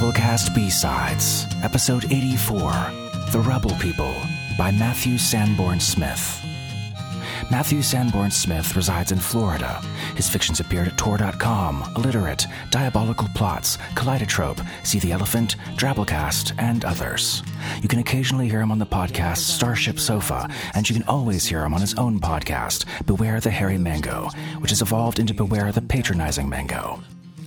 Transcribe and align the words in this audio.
Drabblecast 0.00 0.54
B-Sides, 0.54 1.46
Episode 1.62 2.06
84, 2.06 2.70
The 3.32 3.44
Rubble 3.46 3.74
People, 3.74 4.14
by 4.56 4.70
Matthew 4.70 5.18
Sanborn 5.18 5.78
Smith. 5.78 6.42
Matthew 7.50 7.82
Sanborn 7.82 8.30
Smith 8.30 8.74
resides 8.74 9.12
in 9.12 9.18
Florida. 9.18 9.78
His 10.16 10.26
fictions 10.26 10.58
appeared 10.58 10.88
at 10.88 10.96
Tor.com, 10.96 11.92
Illiterate, 11.96 12.46
Diabolical 12.70 13.28
Plots, 13.34 13.76
Kaleidotrope, 13.94 14.66
See 14.84 15.00
the 15.00 15.12
Elephant, 15.12 15.56
Drabblecast, 15.76 16.54
and 16.56 16.86
others. 16.86 17.42
You 17.82 17.88
can 17.88 17.98
occasionally 17.98 18.48
hear 18.48 18.62
him 18.62 18.72
on 18.72 18.78
the 18.78 18.86
podcast 18.86 19.36
Starship 19.36 20.00
Sofa, 20.00 20.48
and 20.72 20.88
you 20.88 20.96
can 20.96 21.06
always 21.08 21.44
hear 21.44 21.62
him 21.62 21.74
on 21.74 21.82
his 21.82 21.92
own 21.96 22.20
podcast, 22.20 22.86
Beware 23.04 23.38
the 23.40 23.50
Hairy 23.50 23.76
Mango, 23.76 24.30
which 24.60 24.70
has 24.70 24.80
evolved 24.80 25.18
into 25.18 25.34
Beware 25.34 25.70
the 25.72 25.82
Patronizing 25.82 26.48
Mango. 26.48 27.02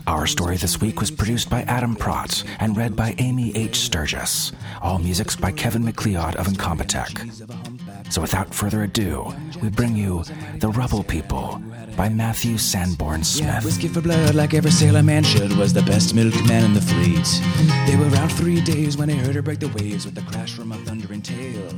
Our 0.06 0.28
story 0.28 0.58
this 0.58 0.82
week 0.82 1.00
was 1.00 1.10
produced 1.10 1.50
by 1.50 1.62
Adam 1.62 1.96
Pratt 1.96 2.44
and 2.60 2.76
read 2.76 2.94
by 2.94 3.16
Amy 3.20 3.56
H. 3.56 3.78
Sturgis. 3.78 4.52
All 4.82 5.00
music's 5.00 5.38
by 5.38 5.52
Kevin 5.52 5.86
MacLeod 5.86 6.36
of 6.36 6.48
Incompetech. 6.48 8.12
So 8.12 8.20
without 8.22 8.54
further 8.54 8.84
ado, 8.84 9.34
we 9.62 9.70
bring 9.70 9.96
you 9.96 10.24
The 10.58 10.70
Rubble 10.70 11.04
People 11.04 11.62
by 11.96 12.10
Matthew 12.10 12.58
Sanborn 12.58 13.24
Smith. 13.24 13.48
Yeah, 13.48 13.64
whiskey 13.64 13.88
for 13.88 14.02
blood, 14.02 14.36
like 14.36 14.54
every 14.54 14.72
sailor 14.72 15.04
man 15.04 15.24
should, 15.24 15.56
was 15.56 15.72
the 15.72 15.84
best 15.84 16.14
milkman 16.14 16.66
in 16.66 16.74
the 16.74 16.82
fleet. 16.82 17.42
They 17.88 17.96
were 17.96 18.14
out 18.18 18.32
three 18.32 18.60
days 18.60 18.98
when 18.98 19.08
they 19.08 19.16
heard 19.16 19.36
her 19.36 19.42
break 19.42 19.60
the 19.60 19.70
waves 19.70 20.06
with 20.06 20.16
the 20.16 20.22
crash 20.24 20.54
from 20.54 20.74
a 20.74 20.78
thundering 20.80 21.22
tail. 21.22 21.70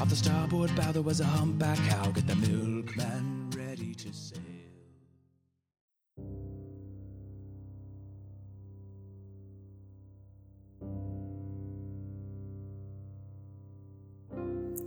Off 0.00 0.08
the 0.08 0.16
starboard 0.16 0.74
bow, 0.76 0.92
there 0.92 1.02
was 1.02 1.20
a 1.20 1.24
humpback 1.24 1.78
cow. 1.88 2.10
Get 2.10 2.26
the 2.26 2.36
milkman 2.36 3.35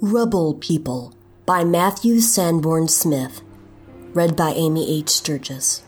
Rubble 0.02 0.54
People 0.54 1.14
by 1.46 1.66
Matthew 1.66 2.22
Sanborn 2.22 2.88
Smith. 2.88 3.42
Read 4.14 4.34
by 4.34 4.52
Amy 4.52 4.98
H. 4.98 5.10
Sturgis. 5.10 5.84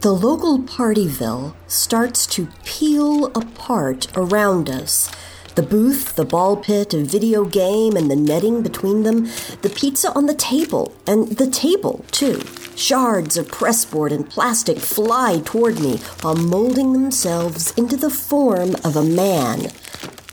The 0.00 0.10
local 0.10 0.58
partyville 0.58 1.54
starts 1.68 2.26
to 2.26 2.48
peel 2.64 3.26
apart 3.26 4.08
around 4.16 4.68
us. 4.68 5.08
The 5.54 5.62
booth, 5.62 6.16
the 6.16 6.24
ball 6.24 6.56
pit, 6.56 6.94
a 6.94 7.04
video 7.04 7.44
game, 7.44 7.96
and 7.96 8.10
the 8.10 8.16
netting 8.16 8.62
between 8.62 9.04
them, 9.04 9.26
the 9.62 9.72
pizza 9.72 10.12
on 10.16 10.26
the 10.26 10.34
table, 10.34 10.92
and 11.06 11.28
the 11.36 11.48
table, 11.48 12.04
too. 12.10 12.42
Shards 12.74 13.36
of 13.36 13.46
pressboard 13.46 14.10
and 14.10 14.28
plastic 14.28 14.78
fly 14.78 15.42
toward 15.44 15.78
me 15.78 15.98
while 16.22 16.34
molding 16.34 16.92
themselves 16.92 17.70
into 17.76 17.96
the 17.96 18.10
form 18.10 18.74
of 18.82 18.96
a 18.96 19.04
man. 19.04 19.70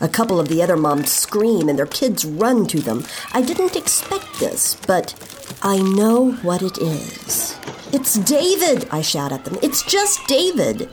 A 0.02 0.09
couple 0.09 0.39
of 0.39 0.47
the 0.47 0.63
other 0.63 0.75
moms 0.75 1.11
scream 1.11 1.69
and 1.69 1.77
their 1.77 1.85
kids 1.85 2.25
run 2.25 2.66
to 2.67 2.80
them. 2.80 3.05
I 3.33 3.44
didn't 3.44 3.75
expect 3.75 4.39
this, 4.39 4.75
but 4.88 5.13
I 5.61 5.77
know 5.77 6.31
what 6.41 6.63
it 6.63 6.80
is. 6.80 7.55
It's 7.93 8.16
David, 8.16 8.88
I 8.89 9.02
shout 9.02 9.31
at 9.31 9.45
them. 9.45 9.59
It's 9.61 9.83
just 9.83 10.25
David. 10.27 10.89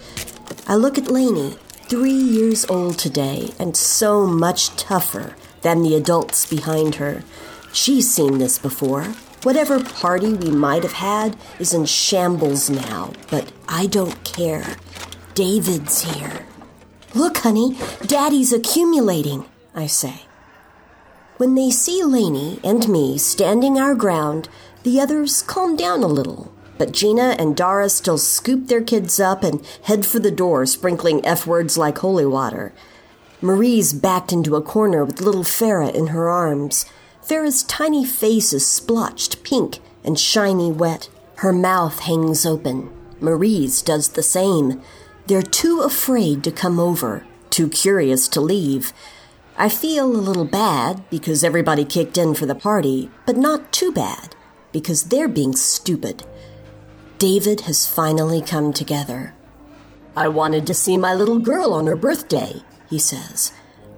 I 0.67 0.75
look 0.75 0.99
at 0.99 1.11
Lainey, 1.11 1.57
three 1.89 2.11
years 2.11 2.67
old 2.67 2.99
today, 2.99 3.53
and 3.59 3.77
so 3.77 4.27
much 4.27 4.77
tougher 4.77 5.35
than 5.63 5.83
the 5.83 5.95
adults 5.95 6.45
behind 6.45 6.97
her. 6.97 7.23
She's 7.73 8.13
seen 8.13 8.37
this 8.37 8.59
before. 8.59 9.05
Whatever 9.43 9.83
party 9.83 10.35
we 10.35 10.51
might 10.51 10.83
have 10.83 10.95
had 10.95 11.37
is 11.59 11.73
in 11.73 11.87
shambles 11.87 12.69
now, 12.69 13.13
but 13.31 13.53
I 13.69 13.87
don't 13.87 14.23
care. 14.25 14.77
David's 15.35 16.03
here. 16.03 16.48
Look, 17.15 17.39
honey, 17.39 17.77
Daddy's 18.07 18.53
accumulating, 18.53 19.47
I 19.75 19.87
say. 19.87 20.23
When 21.39 21.55
they 21.55 21.71
see 21.71 22.03
Lainey 22.03 22.61
and 22.63 22.89
me 22.89 23.17
standing 23.17 23.79
our 23.79 23.95
ground, 23.95 24.49
the 24.83 25.01
others 25.01 25.43
calm 25.43 25.77
down 25.77 26.03
a 26.03 26.09
little. 26.09 26.53
But 26.77 26.93
Gina 26.93 27.35
and 27.39 27.57
Dara 27.57 27.89
still 27.89 28.19
scoop 28.19 28.69
their 28.69 28.83
kids 28.83 29.19
up 29.19 29.43
and 29.43 29.65
head 29.85 30.05
for 30.05 30.19
the 30.19 30.31
door, 30.31 30.67
sprinkling 30.67 31.25
F 31.25 31.47
words 31.47 31.79
like 31.79 31.99
holy 31.99 32.27
water. 32.27 32.73
Marie's 33.41 33.93
backed 33.93 34.33
into 34.33 34.57
a 34.57 34.63
corner 34.63 35.05
with 35.05 35.21
little 35.21 35.45
Farah 35.45 35.95
in 35.95 36.09
her 36.09 36.29
arms. 36.29 36.87
Farah's 37.23 37.63
tiny 37.63 38.05
face 38.05 38.53
is 38.53 38.67
splotched 38.67 39.43
pink 39.43 39.79
and 40.05 40.19
shiny 40.19 40.71
wet. 40.71 41.09
Her 41.37 41.53
mouth 41.53 42.01
hangs 42.01 42.45
open. 42.45 42.91
Marie's 43.21 43.81
does 43.81 44.11
the 44.11 44.23
same. 44.23 44.83
They're 45.29 45.43
too 45.43 45.83
afraid 45.83 46.43
to 46.45 46.51
come 46.51 46.81
over, 46.81 47.27
too 47.51 47.69
curious 47.69 48.29
to 48.29 48.41
leave. 48.41 48.95
I 49.59 49.69
feel 49.69 50.07
a 50.07 50.25
little 50.29 50.47
bad 50.47 51.05
because 51.11 51.45
everybody 51.45 51.85
kicked 51.85 52.17
in 52.17 52.35
for 52.35 52.47
the 52.47 52.55
party, 52.55 53.11
but 53.27 53.37
not 53.37 53.71
too 53.71 53.93
bad 53.93 54.35
because 54.73 55.05
they're 55.05 55.29
being 55.29 55.55
stupid. 55.55 56.25
David 57.19 57.63
has 57.63 57.87
finally 57.87 58.41
come 58.41 58.73
together. 58.73 59.35
I 60.17 60.29
wanted 60.29 60.67
to 60.67 60.73
see 60.73 60.97
my 60.97 61.13
little 61.13 61.41
girl 61.41 61.75
on 61.75 61.87
her 61.89 61.97
birthday, 61.97 62.63
he 62.89 62.99
says. 62.99 63.53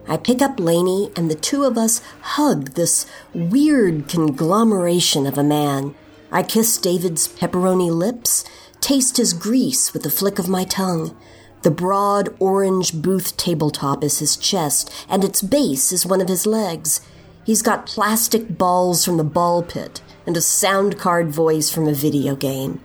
I 0.08 0.16
pick 0.16 0.42
up 0.42 0.58
Lainey, 0.58 1.12
and 1.14 1.30
the 1.30 1.36
two 1.36 1.62
of 1.62 1.78
us 1.78 2.02
hug 2.22 2.70
this 2.70 3.06
weird 3.32 4.08
conglomeration 4.08 5.28
of 5.28 5.38
a 5.38 5.44
man. 5.44 5.94
I 6.32 6.42
kiss 6.42 6.76
David's 6.76 7.28
pepperoni 7.28 7.88
lips, 7.88 8.44
taste 8.80 9.16
his 9.16 9.32
grease 9.32 9.92
with 9.92 10.02
the 10.02 10.10
flick 10.10 10.38
of 10.38 10.48
my 10.48 10.64
tongue. 10.64 11.16
The 11.62 11.70
broad 11.70 12.34
orange 12.38 13.02
booth 13.02 13.36
tabletop 13.36 14.02
is 14.02 14.18
his 14.18 14.36
chest, 14.36 14.90
and 15.08 15.22
its 15.22 15.42
base 15.42 15.92
is 15.92 16.06
one 16.06 16.20
of 16.20 16.28
his 16.28 16.46
legs. 16.46 17.00
He's 17.44 17.62
got 17.62 17.86
plastic 17.86 18.56
balls 18.56 19.04
from 19.04 19.16
the 19.16 19.24
ball 19.24 19.62
pit 19.62 20.00
and 20.26 20.36
a 20.36 20.40
sound 20.40 20.98
card 20.98 21.30
voice 21.30 21.70
from 21.70 21.88
a 21.88 21.94
video 21.94 22.36
game. 22.36 22.80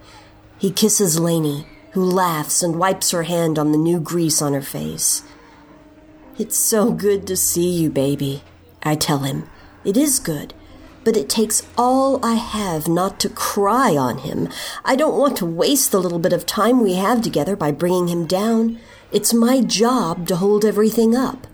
He 0.58 0.72
kisses 0.72 1.20
Lainey, 1.20 1.68
who 1.92 2.04
laughs 2.04 2.64
and 2.64 2.80
wipes 2.80 3.12
her 3.12 3.24
hand 3.24 3.60
on 3.60 3.72
the 3.72 3.78
new 3.78 4.00
grease 4.00 4.42
on 4.42 4.54
her 4.54 4.62
face. 4.62 5.24
It's 6.38 6.58
so 6.58 6.92
good 6.92 7.28
to 7.28 7.38
see 7.38 7.70
you, 7.70 7.90
baby, 7.90 8.44
I 8.84 8.96
tell 8.96 9.20
him. 9.20 9.48
It 9.86 9.96
is 9.96 10.20
good, 10.20 10.54
but 11.06 11.16
it 11.16 11.30
takes 11.30 11.66
all 11.78 12.20
I 12.26 12.34
have 12.34 12.88
not 12.88 13.20
to 13.22 13.30
cry 13.30 13.96
on 13.96 14.18
him. 14.18 14.50
I 14.84 14.96
don't 14.98 15.18
want 15.18 15.38
to 15.38 15.46
waste 15.46 15.92
the 15.92 16.02
little 16.02 16.20
bit 16.20 16.34
of 16.34 16.46
time 16.46 16.82
we 16.82 16.96
have 16.96 17.22
together 17.22 17.56
by 17.56 17.72
bringing 17.72 18.10
him 18.10 18.26
down. 18.26 18.80
It's 19.12 19.34
my 19.34 19.62
job 19.62 20.28
to 20.28 20.36
hold 20.36 20.66
everything 20.66 21.16
up. 21.16 21.46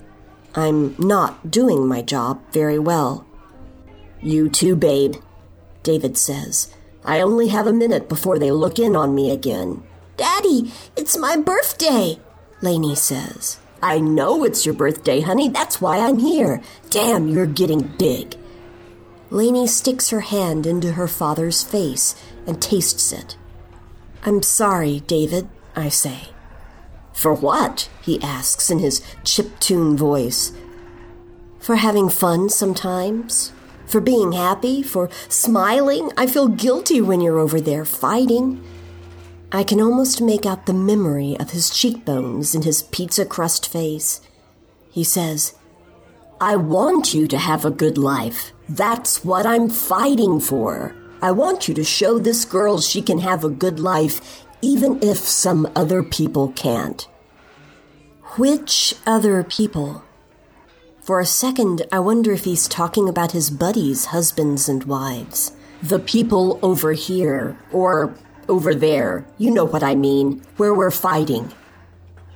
I'm 0.55 0.95
not 0.97 1.51
doing 1.51 1.85
my 1.85 2.01
job 2.01 2.41
very 2.51 2.79
well. 2.79 3.27
You 4.21 4.49
too, 4.49 4.75
babe, 4.75 5.15
David 5.83 6.17
says. 6.17 6.73
I 7.03 7.19
only 7.19 7.49
have 7.49 7.67
a 7.67 7.73
minute 7.73 8.07
before 8.07 8.39
they 8.39 8.51
look 8.51 8.79
in 8.79 8.95
on 8.95 9.13
me 9.13 9.31
again. 9.31 9.83
Daddy, 10.15 10.71
it's 10.95 11.17
my 11.17 11.35
birthday, 11.35 12.19
Lainey 12.61 12.95
says. 12.95 13.59
I 13.83 13.99
know 13.99 14.45
it's 14.45 14.65
your 14.65 14.75
birthday, 14.75 15.21
honey. 15.21 15.49
That's 15.49 15.81
why 15.81 15.99
I'm 15.99 16.19
here. 16.19 16.61
Damn, 16.89 17.27
you're 17.27 17.47
getting 17.47 17.81
big. 17.97 18.37
Lainey 19.31 19.65
sticks 19.65 20.09
her 20.09 20.19
hand 20.19 20.67
into 20.67 20.91
her 20.91 21.07
father's 21.07 21.63
face 21.63 22.15
and 22.45 22.61
tastes 22.61 23.13
it. 23.13 23.37
I'm 24.23 24.43
sorry, 24.43 24.99
David, 24.99 25.47
I 25.75 25.87
say. 25.87 26.29
For 27.13 27.33
what? 27.33 27.89
he 28.01 28.21
asks 28.21 28.69
in 28.69 28.79
his 28.79 29.01
chip-tune 29.23 29.95
voice. 29.95 30.51
For 31.59 31.77
having 31.77 32.09
fun 32.09 32.49
sometimes? 32.49 33.53
For 33.85 34.01
being 34.01 34.33
happy? 34.33 34.83
For 34.83 35.09
smiling? 35.29 36.11
I 36.17 36.27
feel 36.27 36.49
guilty 36.49 36.99
when 36.99 37.21
you're 37.21 37.39
over 37.39 37.61
there 37.61 37.85
fighting. 37.85 38.61
I 39.51 39.63
can 39.63 39.79
almost 39.79 40.21
make 40.21 40.45
out 40.45 40.65
the 40.65 40.73
memory 40.73 41.37
of 41.39 41.51
his 41.51 41.69
cheekbones 41.69 42.53
and 42.53 42.65
his 42.65 42.83
pizza 42.83 43.25
crust 43.25 43.67
face. 43.67 44.19
He 44.89 45.03
says, 45.03 45.55
I 46.41 46.55
want 46.55 47.13
you 47.13 47.27
to 47.27 47.37
have 47.37 47.65
a 47.65 47.69
good 47.69 47.99
life. 47.99 48.51
That's 48.67 49.23
what 49.23 49.45
I'm 49.45 49.69
fighting 49.69 50.39
for. 50.39 50.95
I 51.21 51.31
want 51.31 51.67
you 51.67 51.75
to 51.75 51.83
show 51.83 52.17
this 52.17 52.45
girl 52.45 52.81
she 52.81 53.03
can 53.03 53.19
have 53.19 53.43
a 53.43 53.49
good 53.49 53.79
life, 53.79 54.43
even 54.59 54.97
if 55.03 55.17
some 55.19 55.71
other 55.75 56.01
people 56.01 56.51
can't. 56.53 57.07
Which 58.37 58.95
other 59.05 59.43
people? 59.43 60.03
For 61.01 61.19
a 61.19 61.27
second, 61.27 61.83
I 61.91 61.99
wonder 61.99 62.31
if 62.31 62.45
he's 62.45 62.67
talking 62.67 63.07
about 63.07 63.33
his 63.33 63.51
buddies, 63.51 64.05
husbands, 64.05 64.67
and 64.67 64.85
wives. 64.85 65.51
The 65.83 65.99
people 65.99 66.59
over 66.63 66.93
here, 66.93 67.59
or 67.71 68.15
over 68.49 68.73
there. 68.73 69.27
You 69.37 69.51
know 69.51 69.65
what 69.65 69.83
I 69.83 69.93
mean, 69.93 70.41
where 70.57 70.73
we're 70.73 70.89
fighting. 70.89 71.53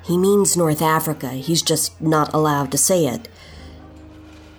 He 0.04 0.16
means 0.16 0.56
North 0.56 0.84
Africa, 0.84 1.30
he's 1.30 1.64
just 1.64 2.00
not 2.00 2.32
allowed 2.36 2.72
to 2.72 2.78
say 2.78 3.08
it. 3.08 3.28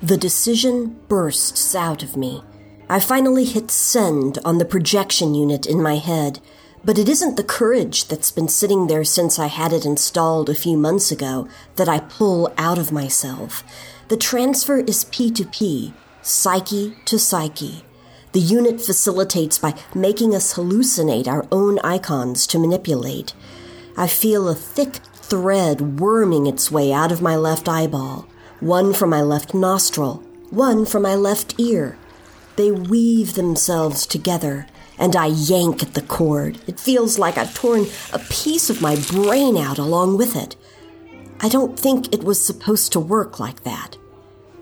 The 0.03 0.17
decision 0.17 1.01
bursts 1.09 1.75
out 1.75 2.03
of 2.03 2.17
me. 2.17 2.43
I 2.89 3.01
finally 3.01 3.45
hit 3.45 3.71
send 3.71 4.39
on 4.45 4.59
the 4.59 4.65
projection 4.65 5.35
unit 5.35 5.67
in 5.67 5.83
my 5.83 5.97
head. 5.97 6.41
But 6.85 6.99
it 6.99 7.09
isn't 7.09 7.37
the 7.37 7.43
courage 7.43 8.07
that's 8.07 8.31
been 8.31 8.47
sitting 8.47 8.87
there 8.87 9.03
since 9.03 9.41
I 9.41 9.47
had 9.47 9.73
it 9.73 9.85
installed 9.85 10.49
a 10.49 10.55
few 10.55 10.77
months 10.77 11.11
ago 11.11 11.49
that 11.75 11.89
I 11.89 11.99
pull 11.99 12.53
out 12.57 12.79
of 12.79 12.93
myself. 12.93 13.65
The 14.07 14.17
transfer 14.17 14.79
is 14.79 15.05
P2P, 15.07 15.93
psyche 16.23 16.97
to 17.07 17.19
psyche. 17.19 17.83
The 18.31 18.41
unit 18.41 18.81
facilitates 18.81 19.59
by 19.59 19.75
making 19.97 20.33
us 20.33 20.55
hallucinate 20.55 21.27
our 21.27 21.49
own 21.51 21.81
icons 21.81 22.47
to 22.49 22.59
manipulate. 22.59 23.35
I 23.97 24.07
feel 24.07 24.49
a 24.49 24.55
thick 24.55 24.97
thread 25.15 25.99
worming 25.99 26.47
its 26.47 26.71
way 26.71 26.93
out 26.93 27.11
of 27.11 27.21
my 27.21 27.35
left 27.35 27.69
eyeball, 27.69 28.29
one 28.61 28.93
from 28.93 29.11
my 29.11 29.23
left 29.23 29.55
nostril, 29.55 30.23
one 30.51 30.87
from 30.87 31.03
my 31.03 31.15
left 31.15 31.59
ear. 31.59 31.99
They 32.57 32.73
weave 32.73 33.35
themselves 33.35 34.07
together, 34.07 34.67
and 34.99 35.15
I 35.15 35.27
yank 35.27 35.83
at 35.83 35.95
the 35.95 36.03
cord. 36.03 36.59
It 36.67 36.81
feels 36.81 37.19
like 37.19 37.37
I've 37.37 37.55
torn 37.55 37.87
a 38.13 38.19
piece 38.19 38.71
of 38.71 38.81
my 38.81 38.97
brain 38.97 39.57
out 39.57 39.79
along 39.79 40.17
with 40.17 40.35
it. 40.35 40.57
I 41.41 41.49
don't 41.49 41.79
think 41.79 42.13
it 42.15 42.25
was 42.25 42.43
supposed 42.43 42.93
to 42.93 43.01
work 43.01 43.39
like 43.39 43.65
that. 43.65 43.99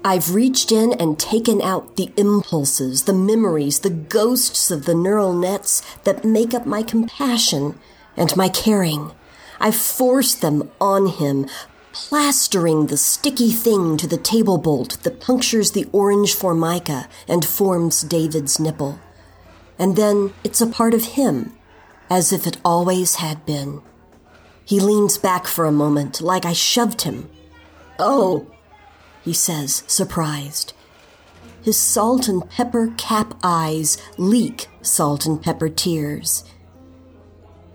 I've 0.04 0.34
reached 0.34 0.70
in 0.70 0.92
and 0.92 1.18
taken 1.18 1.62
out 1.62 1.96
the 1.96 2.12
impulses, 2.16 3.04
the 3.04 3.14
memories, 3.14 3.78
the 3.78 3.90
ghosts 3.90 4.70
of 4.70 4.84
the 4.84 4.94
neural 4.94 5.32
nets 5.32 5.82
that 6.02 6.24
make 6.24 6.52
up 6.52 6.66
my 6.66 6.82
compassion 6.82 7.78
and 8.16 8.36
my 8.36 8.48
caring. 8.48 9.12
I've 9.60 9.76
forced 9.76 10.42
them 10.42 10.70
on 10.80 11.06
him, 11.06 11.46
plastering 11.94 12.88
the 12.88 12.96
sticky 12.96 13.52
thing 13.52 13.96
to 13.96 14.08
the 14.08 14.18
table 14.18 14.58
bolt 14.58 14.98
that 15.04 15.20
punctures 15.20 15.70
the 15.70 15.88
orange 15.92 16.34
formica 16.34 17.08
and 17.28 17.44
forms 17.44 18.02
David's 18.02 18.58
nipple. 18.58 18.98
And 19.78 19.94
then 19.94 20.34
it's 20.42 20.60
a 20.60 20.66
part 20.66 20.92
of 20.92 21.04
him, 21.04 21.56
as 22.10 22.32
if 22.32 22.48
it 22.48 22.58
always 22.64 23.16
had 23.16 23.46
been. 23.46 23.80
He 24.64 24.80
leans 24.80 25.18
back 25.18 25.46
for 25.46 25.66
a 25.66 25.72
moment, 25.72 26.20
like 26.20 26.44
I 26.44 26.52
shoved 26.52 27.02
him. 27.02 27.30
Oh, 27.98 28.50
he 29.22 29.32
says, 29.32 29.84
surprised. 29.86 30.72
His 31.62 31.78
salt 31.78 32.26
and 32.26 32.48
pepper 32.50 32.92
cap 32.98 33.34
eyes 33.42 33.98
leak 34.18 34.66
salt 34.82 35.26
and 35.26 35.40
pepper 35.40 35.68
tears. 35.68 36.44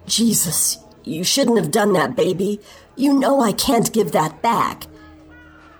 Jesus, 0.06 0.78
you 1.06 1.24
shouldn't 1.24 1.58
have 1.58 1.72
done 1.72 1.94
that, 1.94 2.16
baby. 2.16 2.60
You 3.00 3.18
know 3.18 3.40
I 3.40 3.54
can't 3.54 3.94
give 3.94 4.12
that 4.12 4.42
back. 4.42 4.84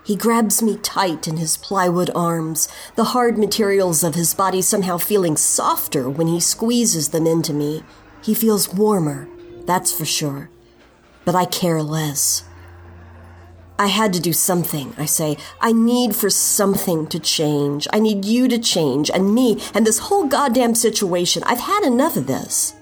He 0.06 0.16
grabs 0.16 0.62
me 0.62 0.78
tight 0.78 1.28
in 1.28 1.36
his 1.36 1.58
plywood 1.58 2.08
arms, 2.14 2.66
the 2.96 3.12
hard 3.12 3.36
materials 3.36 4.02
of 4.02 4.14
his 4.14 4.32
body 4.32 4.62
somehow 4.62 4.96
feeling 4.96 5.36
softer 5.36 6.08
when 6.08 6.28
he 6.28 6.40
squeezes 6.40 7.10
them 7.10 7.26
into 7.26 7.52
me. 7.52 7.82
He 8.22 8.32
feels 8.32 8.72
warmer, 8.72 9.28
that's 9.66 9.92
for 9.92 10.06
sure. 10.06 10.48
But 11.26 11.34
I 11.34 11.44
care 11.44 11.82
less. 11.82 12.44
I 13.78 13.88
had 13.88 14.14
to 14.14 14.20
do 14.20 14.32
something, 14.32 14.94
I 14.96 15.04
say. 15.04 15.36
I 15.60 15.72
need 15.72 16.16
for 16.16 16.30
something 16.30 17.06
to 17.08 17.18
change. 17.18 17.86
I 17.92 17.98
need 17.98 18.24
you 18.24 18.48
to 18.48 18.58
change, 18.58 19.10
and 19.10 19.34
me, 19.34 19.60
and 19.74 19.86
this 19.86 19.98
whole 19.98 20.26
goddamn 20.26 20.74
situation. 20.74 21.42
I've 21.44 21.60
had 21.60 21.82
enough 21.84 22.16
of 22.16 22.26
this. 22.26 22.72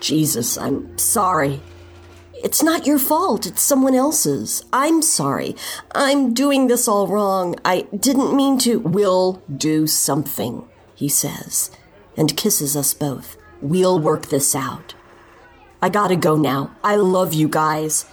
Jesus, 0.00 0.58
I'm 0.58 0.98
sorry. 0.98 1.62
It's 2.40 2.62
not 2.62 2.86
your 2.86 3.00
fault, 3.00 3.46
it's 3.46 3.60
someone 3.60 3.96
else's. 3.96 4.64
I'm 4.72 5.02
sorry. 5.02 5.56
I'm 5.92 6.34
doing 6.34 6.68
this 6.68 6.86
all 6.86 7.08
wrong. 7.08 7.56
I 7.64 7.82
didn't 7.98 8.36
mean 8.36 8.58
to. 8.58 8.78
We'll 8.78 9.42
do 9.54 9.88
something, 9.88 10.68
he 10.94 11.08
says, 11.08 11.72
and 12.16 12.36
kisses 12.36 12.76
us 12.76 12.94
both. 12.94 13.36
We'll 13.60 13.98
work 13.98 14.26
this 14.26 14.54
out. 14.54 14.94
I 15.82 15.88
gotta 15.88 16.14
go 16.14 16.36
now. 16.36 16.76
I 16.84 16.94
love 16.94 17.34
you 17.34 17.48
guys. 17.48 18.04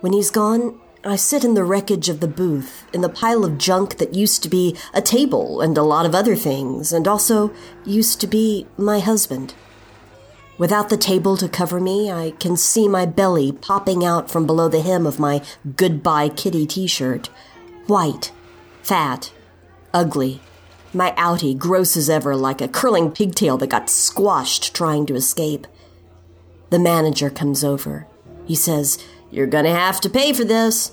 When 0.00 0.14
he's 0.14 0.30
gone, 0.30 0.80
I 1.04 1.16
sit 1.16 1.44
in 1.44 1.52
the 1.52 1.64
wreckage 1.64 2.08
of 2.08 2.20
the 2.20 2.28
booth, 2.28 2.86
in 2.92 3.02
the 3.02 3.08
pile 3.10 3.44
of 3.44 3.58
junk 3.58 3.98
that 3.98 4.14
used 4.14 4.42
to 4.44 4.48
be 4.48 4.76
a 4.94 5.02
table 5.02 5.60
and 5.60 5.76
a 5.76 5.82
lot 5.82 6.06
of 6.06 6.14
other 6.14 6.36
things, 6.36 6.90
and 6.90 7.06
also 7.06 7.52
used 7.84 8.18
to 8.22 8.26
be 8.26 8.66
my 8.78 9.00
husband. 9.00 9.52
Without 10.60 10.90
the 10.90 10.96
table 10.98 11.38
to 11.38 11.48
cover 11.48 11.80
me, 11.80 12.12
I 12.12 12.32
can 12.32 12.54
see 12.54 12.86
my 12.86 13.06
belly 13.06 13.50
popping 13.50 14.04
out 14.04 14.30
from 14.30 14.44
below 14.44 14.68
the 14.68 14.82
hem 14.82 15.06
of 15.06 15.18
my 15.18 15.40
Goodbye 15.74 16.28
Kitty 16.28 16.66
t 16.66 16.86
shirt. 16.86 17.28
White, 17.86 18.30
fat, 18.82 19.32
ugly. 19.94 20.42
My 20.92 21.12
outie 21.12 21.56
gross 21.56 21.96
as 21.96 22.10
ever, 22.10 22.36
like 22.36 22.60
a 22.60 22.68
curling 22.68 23.10
pigtail 23.10 23.56
that 23.56 23.70
got 23.70 23.88
squashed 23.88 24.74
trying 24.74 25.06
to 25.06 25.14
escape. 25.14 25.66
The 26.68 26.78
manager 26.78 27.30
comes 27.30 27.64
over. 27.64 28.06
He 28.44 28.54
says, 28.54 29.02
you're 29.30 29.46
gonna 29.46 29.74
have 29.74 29.98
to 30.02 30.10
pay 30.10 30.34
for 30.34 30.44
this. 30.44 30.92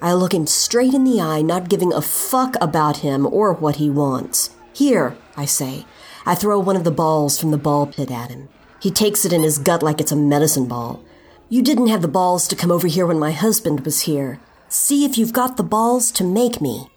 I 0.00 0.14
look 0.14 0.32
him 0.32 0.46
straight 0.46 0.94
in 0.94 1.04
the 1.04 1.20
eye, 1.20 1.42
not 1.42 1.68
giving 1.68 1.92
a 1.92 2.00
fuck 2.00 2.56
about 2.58 2.98
him 2.98 3.26
or 3.26 3.52
what 3.52 3.76
he 3.76 3.90
wants. 3.90 4.56
Here, 4.72 5.14
I 5.36 5.44
say. 5.44 5.84
I 6.24 6.34
throw 6.34 6.58
one 6.58 6.76
of 6.76 6.84
the 6.84 6.90
balls 6.90 7.38
from 7.38 7.50
the 7.50 7.58
ball 7.58 7.86
pit 7.86 8.10
at 8.10 8.30
him. 8.30 8.48
He 8.84 8.90
takes 8.90 9.24
it 9.24 9.32
in 9.32 9.42
his 9.42 9.56
gut 9.56 9.82
like 9.82 9.98
it's 9.98 10.12
a 10.12 10.16
medicine 10.16 10.66
ball. 10.66 11.02
You 11.48 11.62
didn't 11.62 11.86
have 11.86 12.02
the 12.02 12.06
balls 12.06 12.46
to 12.48 12.54
come 12.54 12.70
over 12.70 12.86
here 12.86 13.06
when 13.06 13.18
my 13.18 13.32
husband 13.32 13.80
was 13.80 14.02
here. 14.02 14.40
See 14.68 15.06
if 15.06 15.16
you've 15.16 15.32
got 15.32 15.56
the 15.56 15.62
balls 15.62 16.12
to 16.12 16.22
make 16.22 16.60
me. 16.60 16.90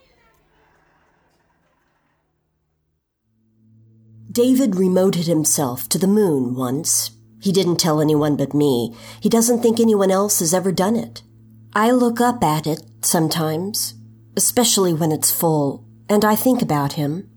David 4.30 4.72
remoted 4.72 5.28
himself 5.28 5.88
to 5.88 5.98
the 5.98 6.08
moon 6.08 6.56
once, 6.56 7.12
he 7.40 7.54
didn't 7.54 7.78
tell 7.78 8.02
anyone 8.02 8.36
but 8.36 8.54
me. 8.54 8.94
He 9.22 9.30
doesn't 9.30 9.62
think 9.62 9.80
anyone 9.80 10.12
else 10.12 10.40
has 10.40 10.54
ever 10.54 10.74
done 10.74 10.98
it. 10.98 11.24
I 11.74 11.92
look 11.92 12.20
up 12.20 12.44
at 12.44 12.68
it 12.68 12.82
sometimes, 13.00 13.94
especially 14.36 14.94
when 14.94 15.14
it's 15.14 15.32
full, 15.32 15.86
and 16.10 16.26
I 16.26 16.36
think 16.36 16.62
about 16.62 16.94
him. 17.00 17.30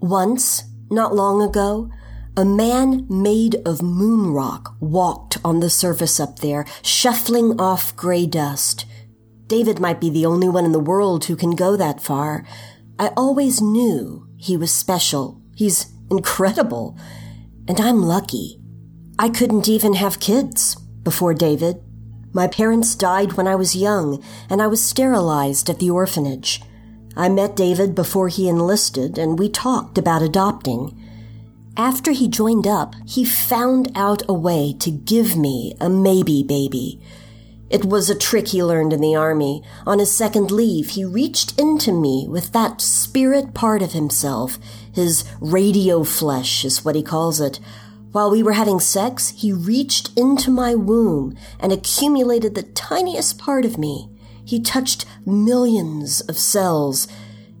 Once, 0.00 0.64
not 0.90 1.14
long 1.14 1.40
ago, 1.40 1.88
a 2.34 2.44
man 2.46 3.06
made 3.10 3.56
of 3.66 3.82
moon 3.82 4.32
rock 4.32 4.74
walked 4.80 5.36
on 5.44 5.60
the 5.60 5.68
surface 5.68 6.18
up 6.18 6.38
there, 6.38 6.64
shuffling 6.82 7.60
off 7.60 7.94
gray 7.94 8.24
dust. 8.24 8.86
David 9.48 9.78
might 9.78 10.00
be 10.00 10.08
the 10.08 10.24
only 10.24 10.48
one 10.48 10.64
in 10.64 10.72
the 10.72 10.80
world 10.80 11.26
who 11.26 11.36
can 11.36 11.50
go 11.50 11.76
that 11.76 12.00
far. 12.00 12.46
I 12.98 13.08
always 13.08 13.60
knew 13.60 14.26
he 14.38 14.56
was 14.56 14.74
special. 14.74 15.42
He's 15.54 15.92
incredible. 16.10 16.96
And 17.68 17.78
I'm 17.78 18.02
lucky. 18.02 18.58
I 19.18 19.28
couldn't 19.28 19.68
even 19.68 19.94
have 19.94 20.18
kids 20.18 20.76
before 21.02 21.34
David. 21.34 21.82
My 22.32 22.46
parents 22.46 22.94
died 22.94 23.34
when 23.34 23.46
I 23.46 23.56
was 23.56 23.76
young, 23.76 24.24
and 24.48 24.62
I 24.62 24.68
was 24.68 24.82
sterilized 24.82 25.68
at 25.68 25.80
the 25.80 25.90
orphanage. 25.90 26.62
I 27.14 27.28
met 27.28 27.56
David 27.56 27.94
before 27.94 28.28
he 28.28 28.48
enlisted, 28.48 29.18
and 29.18 29.38
we 29.38 29.50
talked 29.50 29.98
about 29.98 30.22
adopting. 30.22 30.98
After 31.76 32.12
he 32.12 32.28
joined 32.28 32.66
up, 32.66 32.94
he 33.06 33.24
found 33.24 33.90
out 33.94 34.22
a 34.28 34.34
way 34.34 34.74
to 34.80 34.90
give 34.90 35.36
me 35.36 35.74
a 35.80 35.88
maybe 35.88 36.42
baby. 36.42 37.00
It 37.70 37.86
was 37.86 38.10
a 38.10 38.14
trick 38.14 38.48
he 38.48 38.62
learned 38.62 38.92
in 38.92 39.00
the 39.00 39.14
army. 39.14 39.62
On 39.86 39.98
his 39.98 40.12
second 40.12 40.50
leave, 40.50 40.90
he 40.90 41.04
reached 41.06 41.58
into 41.58 41.90
me 41.90 42.26
with 42.28 42.52
that 42.52 42.82
spirit 42.82 43.54
part 43.54 43.80
of 43.80 43.92
himself. 43.92 44.58
His 44.92 45.24
radio 45.40 46.04
flesh 46.04 46.66
is 46.66 46.84
what 46.84 46.94
he 46.94 47.02
calls 47.02 47.40
it. 47.40 47.58
While 48.10 48.30
we 48.30 48.42
were 48.42 48.52
having 48.52 48.78
sex, 48.78 49.30
he 49.30 49.54
reached 49.54 50.10
into 50.18 50.50
my 50.50 50.74
womb 50.74 51.34
and 51.58 51.72
accumulated 51.72 52.54
the 52.54 52.64
tiniest 52.64 53.38
part 53.38 53.64
of 53.64 53.78
me. 53.78 54.10
He 54.44 54.60
touched 54.60 55.06
millions 55.24 56.20
of 56.20 56.36
cells. 56.36 57.08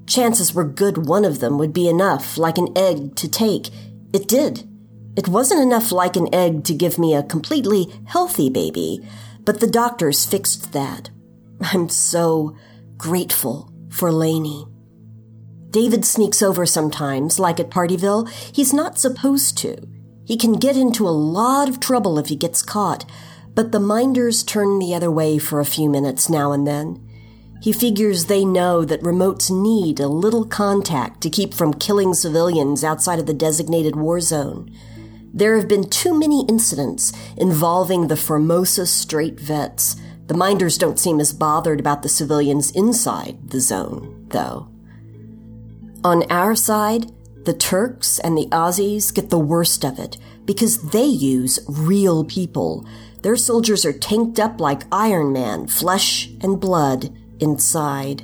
Chances 0.06 0.52
were 0.52 0.64
good 0.64 1.06
one 1.06 1.24
of 1.24 1.40
them 1.40 1.56
would 1.56 1.72
be 1.72 1.88
enough, 1.88 2.36
like 2.36 2.58
an 2.58 2.68
egg, 2.76 3.16
to 3.16 3.26
take. 3.26 3.70
It 4.12 4.28
did. 4.28 4.68
It 5.16 5.28
wasn't 5.28 5.60
enough 5.60 5.92
like 5.92 6.16
an 6.16 6.34
egg 6.34 6.64
to 6.64 6.74
give 6.74 6.98
me 6.98 7.14
a 7.14 7.22
completely 7.22 7.92
healthy 8.06 8.50
baby, 8.50 9.06
but 9.44 9.60
the 9.60 9.66
doctors 9.66 10.24
fixed 10.24 10.72
that. 10.72 11.10
I'm 11.60 11.88
so 11.88 12.56
grateful 12.96 13.72
for 13.90 14.10
Laney. 14.10 14.66
David 15.70 16.04
sneaks 16.04 16.42
over 16.42 16.66
sometimes, 16.66 17.38
like 17.38 17.58
at 17.58 17.70
Partyville. 17.70 18.28
He's 18.54 18.74
not 18.74 18.98
supposed 18.98 19.56
to. 19.58 19.76
He 20.24 20.36
can 20.36 20.54
get 20.54 20.76
into 20.76 21.08
a 21.08 21.10
lot 21.10 21.68
of 21.68 21.80
trouble 21.80 22.18
if 22.18 22.26
he 22.26 22.36
gets 22.36 22.62
caught, 22.62 23.04
but 23.54 23.72
the 23.72 23.80
minders 23.80 24.42
turn 24.42 24.78
the 24.78 24.94
other 24.94 25.10
way 25.10 25.38
for 25.38 25.60
a 25.60 25.64
few 25.64 25.88
minutes 25.88 26.28
now 26.28 26.52
and 26.52 26.66
then. 26.66 27.06
He 27.62 27.72
figures 27.72 28.26
they 28.26 28.44
know 28.44 28.84
that 28.84 29.02
remotes 29.02 29.48
need 29.48 30.00
a 30.00 30.08
little 30.08 30.44
contact 30.44 31.20
to 31.20 31.30
keep 31.30 31.54
from 31.54 31.72
killing 31.72 32.12
civilians 32.12 32.82
outside 32.82 33.20
of 33.20 33.26
the 33.26 33.32
designated 33.32 33.94
war 33.94 34.20
zone. 34.20 34.76
There 35.32 35.54
have 35.56 35.68
been 35.68 35.88
too 35.88 36.18
many 36.18 36.44
incidents 36.48 37.12
involving 37.36 38.08
the 38.08 38.16
Formosa 38.16 38.84
Strait 38.84 39.38
vets. 39.38 39.94
The 40.26 40.34
minders 40.34 40.76
don't 40.76 40.98
seem 40.98 41.20
as 41.20 41.32
bothered 41.32 41.78
about 41.78 42.02
the 42.02 42.08
civilians 42.08 42.72
inside 42.72 43.50
the 43.50 43.60
zone, 43.60 44.26
though. 44.30 44.68
On 46.02 46.24
our 46.32 46.56
side, 46.56 47.12
the 47.44 47.54
Turks 47.54 48.18
and 48.18 48.36
the 48.36 48.46
Aussies 48.46 49.14
get 49.14 49.30
the 49.30 49.38
worst 49.38 49.84
of 49.84 50.00
it. 50.00 50.16
because 50.44 50.90
they 50.90 51.04
use 51.04 51.60
real 51.68 52.24
people. 52.24 52.84
Their 53.22 53.36
soldiers 53.36 53.84
are 53.84 53.92
tanked 53.92 54.40
up 54.40 54.60
like 54.60 54.82
Iron 54.90 55.32
Man, 55.32 55.68
flesh 55.68 56.28
and 56.40 56.60
blood 56.60 57.16
inside. 57.42 58.22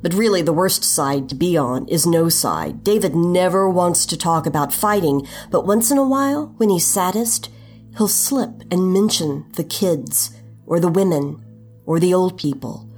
But 0.00 0.14
really, 0.14 0.42
the 0.42 0.52
worst 0.52 0.84
side 0.84 1.28
to 1.28 1.34
be 1.34 1.56
on 1.56 1.88
is 1.88 2.06
no 2.06 2.28
side. 2.28 2.84
David 2.84 3.16
never 3.16 3.68
wants 3.68 4.06
to 4.06 4.16
talk 4.16 4.46
about 4.46 4.72
fighting, 4.72 5.26
but 5.50 5.66
once 5.66 5.90
in 5.90 5.98
a 5.98 6.06
while, 6.06 6.54
when 6.58 6.68
he's 6.68 6.86
saddest, 6.86 7.50
he'll 7.96 8.06
slip 8.06 8.62
and 8.70 8.92
mention 8.92 9.46
the 9.54 9.64
kids, 9.64 10.30
or 10.66 10.78
the 10.78 10.88
women, 10.88 11.44
or 11.84 11.98
the 11.98 12.14
old 12.14 12.38
people. 12.38 12.88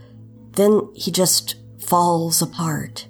Then 0.52 0.90
he 0.94 1.10
just 1.10 1.54
falls 1.78 2.42
apart. 2.42 3.06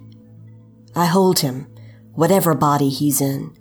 I 0.95 1.07
hold 1.07 1.41
him, 1.41 1.67
whatever 2.13 2.55
body 2.55 2.91
he's 2.91 3.21
in. 3.21 3.57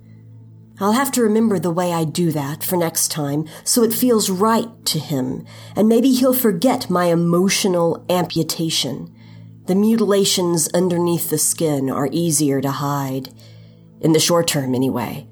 I'll 0.79 0.93
have 0.93 1.11
to 1.13 1.21
remember 1.21 1.59
the 1.59 1.71
way 1.71 1.91
I 1.91 2.05
do 2.05 2.31
that 2.31 2.63
for 2.63 2.77
next 2.77 3.09
time 3.09 3.45
so 3.63 3.83
it 3.83 3.93
feels 3.93 4.29
right 4.29 4.69
to 4.85 4.99
him, 4.99 5.45
and 5.75 5.89
maybe 5.89 6.11
he'll 6.11 6.33
forget 6.33 6.89
my 6.89 7.05
emotional 7.05 8.05
amputation. 8.09 9.13
The 9.65 9.75
mutilations 9.75 10.69
underneath 10.73 11.29
the 11.29 11.37
skin 11.37 11.89
are 11.89 12.09
easier 12.11 12.61
to 12.61 12.71
hide. 12.71 13.29
In 13.99 14.13
the 14.13 14.19
short 14.19 14.47
term, 14.47 14.73
anyway. 14.73 15.27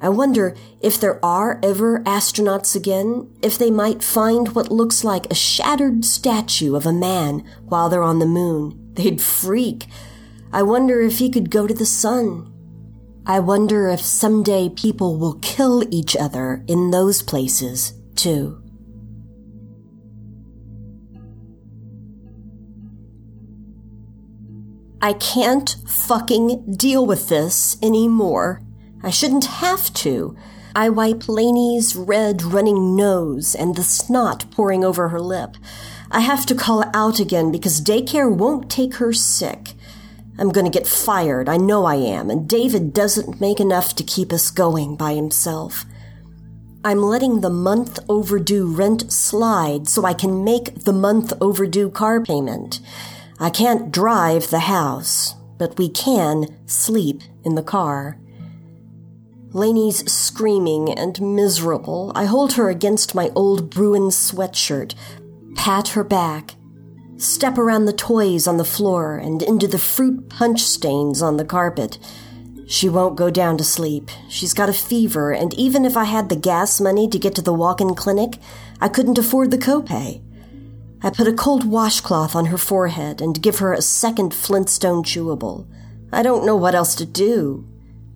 I 0.00 0.08
wonder 0.08 0.56
if 0.80 0.98
there 0.98 1.24
are 1.24 1.60
ever 1.62 2.00
astronauts 2.00 2.74
again, 2.74 3.30
if 3.42 3.58
they 3.58 3.70
might 3.70 4.02
find 4.02 4.54
what 4.54 4.72
looks 4.72 5.04
like 5.04 5.30
a 5.30 5.34
shattered 5.34 6.04
statue 6.04 6.74
of 6.74 6.86
a 6.86 6.92
man 6.92 7.44
while 7.64 7.88
they're 7.88 8.02
on 8.02 8.20
the 8.20 8.26
moon. 8.26 8.94
They'd 8.94 9.20
freak. 9.20 9.86
I 10.52 10.62
wonder 10.62 11.00
if 11.00 11.18
he 11.18 11.30
could 11.30 11.50
go 11.50 11.66
to 11.66 11.74
the 11.74 11.86
sun. 11.86 12.52
I 13.30 13.40
wonder 13.40 13.88
if 13.88 14.00
someday 14.00 14.70
people 14.70 15.18
will 15.18 15.34
kill 15.42 15.84
each 15.92 16.16
other 16.16 16.64
in 16.66 16.90
those 16.90 17.20
places, 17.20 17.92
too. 18.14 18.62
I 25.02 25.12
can't 25.12 25.76
fucking 25.86 26.74
deal 26.74 27.04
with 27.04 27.28
this 27.28 27.76
anymore. 27.82 28.62
I 29.02 29.10
shouldn't 29.10 29.44
have 29.44 29.92
to. 29.94 30.34
I 30.74 30.88
wipe 30.88 31.28
Lainey's 31.28 31.94
red 31.94 32.42
running 32.42 32.96
nose 32.96 33.54
and 33.54 33.76
the 33.76 33.82
snot 33.82 34.50
pouring 34.50 34.82
over 34.82 35.10
her 35.10 35.20
lip. 35.20 35.58
I 36.10 36.20
have 36.20 36.46
to 36.46 36.54
call 36.54 36.82
out 36.94 37.20
again 37.20 37.52
because 37.52 37.82
daycare 37.82 38.34
won't 38.34 38.70
take 38.70 38.94
her 38.94 39.12
sick. 39.12 39.74
I'm 40.38 40.50
going 40.50 40.64
to 40.64 40.78
get 40.78 40.86
fired. 40.86 41.48
I 41.48 41.56
know 41.56 41.84
I 41.84 41.96
am. 41.96 42.30
And 42.30 42.48
David 42.48 42.92
doesn't 42.92 43.40
make 43.40 43.60
enough 43.60 43.96
to 43.96 44.04
keep 44.04 44.32
us 44.32 44.50
going 44.50 44.96
by 44.96 45.14
himself. 45.14 45.84
I'm 46.84 47.02
letting 47.02 47.40
the 47.40 47.50
month 47.50 47.98
overdue 48.08 48.66
rent 48.66 49.12
slide 49.12 49.88
so 49.88 50.04
I 50.04 50.14
can 50.14 50.44
make 50.44 50.84
the 50.84 50.92
month 50.92 51.32
overdue 51.40 51.90
car 51.90 52.20
payment. 52.22 52.80
I 53.40 53.50
can't 53.50 53.90
drive 53.90 54.50
the 54.50 54.60
house, 54.60 55.34
but 55.58 55.76
we 55.76 55.88
can 55.88 56.56
sleep 56.66 57.22
in 57.44 57.56
the 57.56 57.62
car. 57.62 58.18
Lainey's 59.52 60.10
screaming 60.10 60.92
and 60.92 61.20
miserable. 61.34 62.12
I 62.14 62.26
hold 62.26 62.52
her 62.52 62.68
against 62.68 63.14
my 63.14 63.30
old 63.34 63.70
Bruin 63.70 64.10
sweatshirt, 64.10 64.94
pat 65.56 65.88
her 65.88 66.04
back, 66.04 66.54
step 67.18 67.58
around 67.58 67.84
the 67.84 67.92
toys 67.92 68.46
on 68.46 68.56
the 68.56 68.64
floor 68.64 69.16
and 69.16 69.42
into 69.42 69.66
the 69.66 69.78
fruit 69.78 70.28
punch 70.28 70.62
stains 70.62 71.20
on 71.20 71.36
the 71.36 71.44
carpet. 71.44 71.98
She 72.66 72.88
won't 72.88 73.16
go 73.16 73.30
down 73.30 73.58
to 73.58 73.64
sleep. 73.64 74.10
She's 74.28 74.54
got 74.54 74.68
a 74.68 74.74
fever, 74.74 75.32
and 75.32 75.54
even 75.54 75.84
if 75.84 75.96
I 75.96 76.04
had 76.04 76.28
the 76.28 76.36
gas 76.36 76.80
money 76.80 77.08
to 77.08 77.18
get 77.18 77.34
to 77.36 77.42
the 77.42 77.52
walk 77.52 77.80
in 77.80 77.94
clinic, 77.94 78.38
I 78.80 78.88
couldn't 78.88 79.18
afford 79.18 79.50
the 79.50 79.58
copay. 79.58 80.22
I 81.02 81.10
put 81.10 81.28
a 81.28 81.32
cold 81.32 81.64
washcloth 81.64 82.34
on 82.34 82.46
her 82.46 82.58
forehead 82.58 83.20
and 83.20 83.42
give 83.42 83.60
her 83.60 83.72
a 83.72 83.82
second 83.82 84.34
Flintstone 84.34 85.02
chewable. 85.02 85.66
I 86.12 86.22
don't 86.22 86.44
know 86.44 86.56
what 86.56 86.74
else 86.74 86.94
to 86.96 87.06
do. 87.06 87.66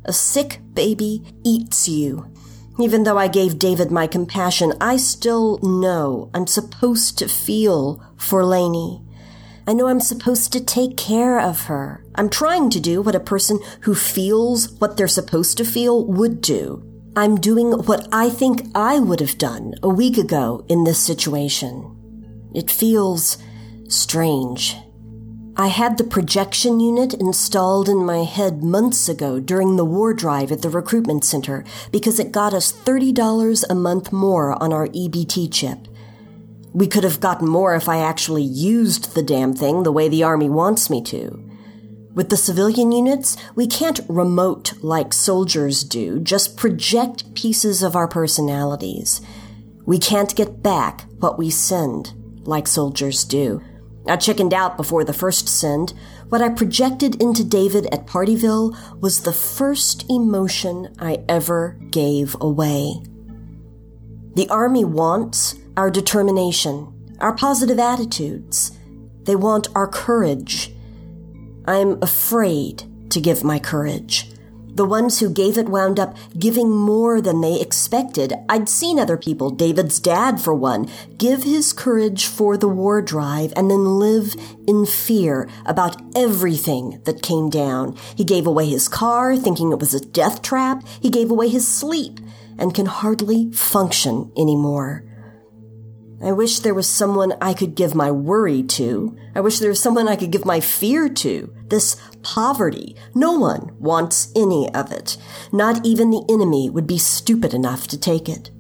A 0.05 0.13
sick 0.13 0.61
baby 0.75 1.23
eats 1.45 1.89
you. 1.89 2.32
Even 2.79 3.05
though 3.05 3.19
I 3.19 3.29
gave 3.29 3.59
David 3.59 3.91
my 3.91 4.07
compassion, 4.07 4.73
I 4.81 4.97
still 4.97 5.59
know 5.59 6.31
I'm 6.33 6.47
supposed 6.47 7.19
to 7.19 7.29
feel 7.29 8.03
for 8.17 8.45
Lainey. 8.45 9.03
I 9.67 9.75
know 9.75 9.89
I'm 9.89 10.01
supposed 10.01 10.53
to 10.53 10.65
take 10.65 10.97
care 10.97 11.39
of 11.39 11.63
her. 11.63 12.05
I'm 12.15 12.29
trying 12.29 12.71
to 12.71 12.81
do 12.81 13.01
what 13.01 13.15
a 13.15 13.21
person 13.21 13.61
who 13.83 13.95
feels 13.95 14.73
what 14.81 14.97
they're 14.97 15.07
supposed 15.07 15.57
to 15.59 15.65
feel 15.65 16.05
would 16.05 16.41
do. 16.41 16.83
I'm 17.15 17.37
doing 17.37 17.73
what 17.73 18.09
I 18.11 18.31
think 18.31 18.63
I 18.75 18.99
would 18.99 19.21
have 19.21 19.39
done 19.39 19.75
a 19.83 19.89
week 19.89 20.17
ago 20.17 20.65
in 20.69 20.85
this 20.85 20.99
situation. 20.99 22.51
It 22.55 22.71
feels 22.71 23.37
strange. 23.89 24.77
I 25.55 25.67
had 25.67 25.99
the 25.99 26.05
projection 26.05 26.81
unit 26.81 27.13
installed 27.13 27.87
in 27.87 28.07
my 28.07 28.25
head 28.25 28.65
months 28.65 29.07
ago 29.07 29.39
during 29.39 29.77
the 29.77 29.85
war 29.85 30.15
drive 30.15 30.51
at 30.51 30.63
the 30.63 30.71
recruitment 30.71 31.25
center 31.27 31.63
because 31.91 32.19
it 32.19 32.33
got 32.33 32.55
us 32.55 32.73
$30 32.73 33.65
a 33.69 33.75
month 33.75 34.13
more 34.13 34.61
on 34.63 34.73
our 34.73 34.89
EBT 34.89 35.53
chip. 35.53 35.89
We 36.73 36.87
could 36.87 37.05
have 37.05 37.21
gotten 37.21 37.47
more 37.47 37.75
if 37.75 37.87
I 37.87 37.99
actually 37.99 38.43
used 38.43 39.15
the 39.15 39.23
damn 39.23 39.53
thing 39.53 39.83
the 39.83 39.93
way 39.93 40.09
the 40.09 40.23
Army 40.23 40.49
wants 40.49 40.89
me 40.89 41.03
to. 41.03 41.51
With 42.15 42.31
the 42.31 42.37
civilian 42.39 42.91
units, 42.91 43.37
we 43.55 43.67
can't 43.67 44.01
remote 44.09 44.73
like 44.83 45.13
soldiers 45.13 45.85
do, 45.85 46.19
just 46.21 46.57
project 46.57 47.35
pieces 47.35 47.83
of 47.83 47.95
our 47.95 48.09
personalities. 48.09 49.21
We 49.85 49.99
can't 49.99 50.35
get 50.35 50.63
back 50.63 51.03
what 51.19 51.39
we 51.39 51.51
send 51.51 52.15
like 52.47 52.67
soldiers 52.67 53.25
do. 53.25 53.63
I 54.07 54.17
chickened 54.17 54.53
out 54.53 54.77
before 54.77 55.05
the 55.05 55.13
first 55.13 55.49
send. 55.49 55.95
What 56.29 56.43
I 56.43 56.49
projected 56.49 57.23
into 57.23 57.45
David 57.45 57.87
at 57.93 58.07
Partyville 58.07 58.77
was 59.01 59.21
the 59.21 59.33
first 59.33 60.05
emotion 60.11 60.95
I 60.99 61.23
ever 61.29 61.79
gave 61.91 62.37
away. 62.41 62.95
The 64.35 64.49
Army 64.49 64.85
wants 64.85 65.57
our 65.77 65.91
determination, 65.91 67.15
our 67.21 67.35
positive 67.35 67.79
attitudes. 67.79 68.73
They 69.23 69.37
want 69.37 69.69
our 69.75 69.87
courage. 69.87 70.73
I'm 71.67 72.03
afraid 72.03 73.11
to 73.11 73.21
give 73.21 73.45
my 73.45 73.59
courage. 73.59 74.32
The 74.75 74.87
ones 74.87 75.21
who 75.21 75.29
gave 75.29 75.59
it 75.59 75.69
wound 75.69 76.01
up 76.01 76.17
giving 76.39 76.71
more 76.71 77.21
than 77.21 77.43
they 77.43 77.61
expected. 77.61 78.33
I'd 78.49 78.71
seen 78.71 78.99
other 78.99 79.19
people, 79.19 79.51
David's 79.51 80.01
dad 80.01 80.41
for 80.41 80.55
one, 80.55 80.89
give 81.19 81.43
his 81.43 81.75
courage 81.75 82.25
for 82.27 82.57
the 82.57 82.69
war 82.69 83.03
drive 83.03 83.53
and 83.55 83.71
then 83.71 83.99
live 83.99 84.35
in 84.67 84.87
fear 84.87 85.47
about 85.67 86.01
everything 86.17 87.01
that 87.05 87.23
came 87.23 87.51
down. 87.51 87.97
He 88.17 88.25
gave 88.25 88.47
away 88.47 88.67
his 88.67 88.89
car, 88.89 89.37
thinking 89.37 89.73
it 89.73 89.79
was 89.79 89.93
a 89.93 90.01
death 90.01 90.41
trap. 90.41 90.87
He 91.01 91.11
gave 91.11 91.31
away 91.31 91.49
his 91.49 91.69
sleep 91.69 92.19
and 92.59 92.75
can 92.75 92.87
hardly 92.87 93.53
function 93.53 94.33
anymore. 94.39 95.05
I 96.23 96.31
wish 96.31 96.61
there 96.61 96.75
was 96.75 96.89
someone 96.89 97.35
I 97.41 97.53
could 97.53 97.75
give 97.75 97.97
my 97.97 98.13
worry 98.13 98.63
to. 98.63 99.17
I 99.35 99.41
wish 99.41 99.59
there 99.59 99.71
was 99.71 99.81
someone 99.81 100.07
I 100.07 100.15
could 100.15 100.31
give 100.31 100.45
my 100.45 100.61
fear 100.61 101.09
to. 101.09 101.53
This 101.67 101.97
poverty. 102.23 102.95
No 103.13 103.33
one 103.33 103.77
wants 103.81 104.31
any 104.37 104.73
of 104.73 104.93
it. 104.93 105.17
Not 105.51 105.85
even 105.85 106.11
the 106.11 106.25
enemy 106.29 106.71
would 106.71 106.87
be 106.87 106.99
stupid 106.99 107.53
enough 107.53 107.89
to 107.89 107.99
take 107.99 108.29
it. 108.29 108.51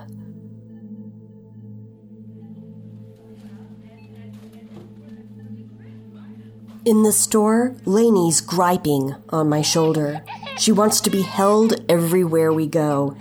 In 6.83 7.03
the 7.03 7.13
store, 7.13 7.77
Lainey's 7.85 8.41
griping 8.41 9.15
on 9.29 9.51
my 9.51 9.61
shoulder. 9.61 10.25
She 10.57 10.73
wants 10.73 11.03
to 11.03 11.11
be 11.11 11.21
held 11.21 11.75
everywhere 11.91 12.55
we 12.55 12.67
go. 12.67 13.19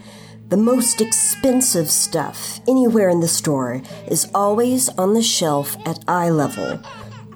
The 0.48 0.56
most 0.56 1.02
expensive 1.02 1.92
stuff 1.92 2.62
anywhere 2.70 3.10
in 3.10 3.20
the 3.20 3.28
store 3.28 3.82
is 4.08 4.32
always 4.34 4.88
on 4.98 5.14
the 5.14 5.22
shelf 5.22 5.76
at 5.86 6.06
eye 6.08 6.30
level. 6.30 6.80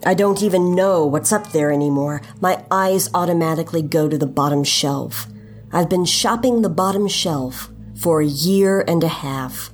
I 0.05 0.13
don't 0.13 0.41
even 0.41 0.75
know 0.75 1.05
what's 1.05 1.33
up 1.33 1.51
there 1.51 1.73
anymore. 1.73 2.21
My 2.39 2.63
eyes 2.71 3.09
automatically 3.13 3.81
go 3.81 4.07
to 4.07 4.17
the 4.17 4.25
bottom 4.25 4.63
shelf. 4.63 5.27
I've 5.73 5.89
been 5.89 6.05
shopping 6.05 6.61
the 6.61 6.69
bottom 6.69 7.09
shelf 7.09 7.69
for 7.95 8.21
a 8.21 8.25
year 8.25 8.79
and 8.87 9.03
a 9.03 9.09
half. 9.09 9.72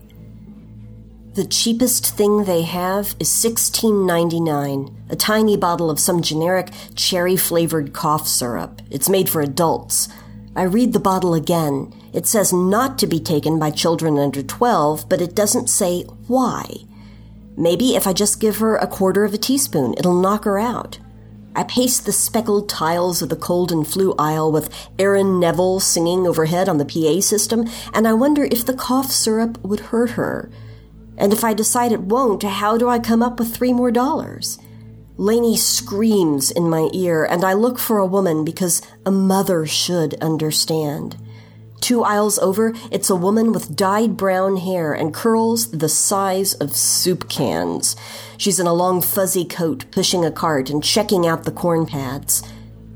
The 1.40 1.46
cheapest 1.46 2.18
thing 2.18 2.44
they 2.44 2.64
have 2.64 3.16
is 3.18 3.30
$16.99, 3.30 4.94
a 5.10 5.16
tiny 5.16 5.56
bottle 5.56 5.90
of 5.90 5.98
some 5.98 6.22
generic 6.22 6.70
cherry 6.96 7.38
flavored 7.38 7.94
cough 7.94 8.28
syrup. 8.28 8.82
It's 8.92 9.08
made 9.08 9.30
for 9.30 9.40
adults. 9.40 10.10
I 10.54 10.64
read 10.64 10.92
the 10.92 11.00
bottle 11.00 11.34
again. 11.34 11.94
It 12.12 12.28
says 12.28 12.52
not 12.52 13.00
to 13.00 13.08
be 13.08 13.22
taken 13.22 13.58
by 13.58 13.72
children 13.72 14.20
under 14.20 14.44
12, 14.44 15.08
but 15.08 15.22
it 15.22 15.34
doesn't 15.34 15.70
say 15.70 16.02
why. 16.28 16.66
Maybe 17.56 17.96
if 17.96 18.06
I 18.06 18.12
just 18.12 18.42
give 18.42 18.58
her 18.58 18.76
a 18.76 18.86
quarter 18.86 19.24
of 19.24 19.34
a 19.34 19.38
teaspoon, 19.38 19.94
it'll 19.98 20.20
knock 20.20 20.44
her 20.44 20.60
out. 20.60 21.00
I 21.56 21.64
pace 21.64 22.02
the 22.02 22.12
speckled 22.12 22.68
tiles 22.68 23.22
of 23.22 23.30
the 23.30 23.38
cold 23.38 23.72
and 23.72 23.88
flu 23.88 24.14
aisle 24.20 24.52
with 24.52 24.90
Aaron 25.00 25.40
Neville 25.40 25.80
singing 25.80 26.28
overhead 26.28 26.68
on 26.68 26.80
the 26.80 26.84
PA 26.84 27.22
system, 27.22 27.66
and 27.94 28.10
I 28.10 28.12
wonder 28.12 28.44
if 28.44 28.66
the 28.66 28.74
cough 28.74 29.10
syrup 29.10 29.58
would 29.64 29.80
hurt 29.80 30.10
her. 30.10 30.52
And 31.20 31.34
if 31.34 31.44
I 31.44 31.54
decide 31.54 31.92
it 31.92 32.02
won't, 32.02 32.44
how 32.44 32.78
do 32.78 32.88
I 32.88 32.98
come 32.98 33.22
up 33.22 33.38
with 33.38 33.54
three 33.54 33.74
more 33.74 33.92
dollars? 33.92 34.58
Lainey 35.18 35.58
screams 35.58 36.50
in 36.50 36.70
my 36.70 36.90
ear, 36.94 37.26
and 37.26 37.44
I 37.44 37.52
look 37.52 37.78
for 37.78 37.98
a 37.98 38.06
woman 38.06 38.46
because 38.46 38.82
a 39.06 39.12
mother 39.12 39.66
should 39.66 40.14
understand. 40.22 41.18
Two 41.82 42.04
aisles 42.04 42.40
over, 42.40 42.74
it's 42.90 43.10
a 43.10 43.16
woman 43.16 43.52
with 43.52 43.76
dyed 43.76 44.16
brown 44.16 44.58
hair 44.58 44.94
and 44.94 45.14
curls 45.14 45.72
the 45.72 45.90
size 45.90 46.54
of 46.54 46.76
soup 46.76 47.30
cans. 47.30 47.98
She's 48.38 48.60
in 48.60 48.68
a 48.68 48.74
long 48.74 49.02
fuzzy 49.02 49.44
coat, 49.44 49.86
pushing 49.92 50.24
a 50.24 50.32
cart 50.32 50.70
and 50.70 50.82
checking 50.82 51.28
out 51.28 51.44
the 51.44 51.52
corn 51.52 51.86
pads. 51.86 52.42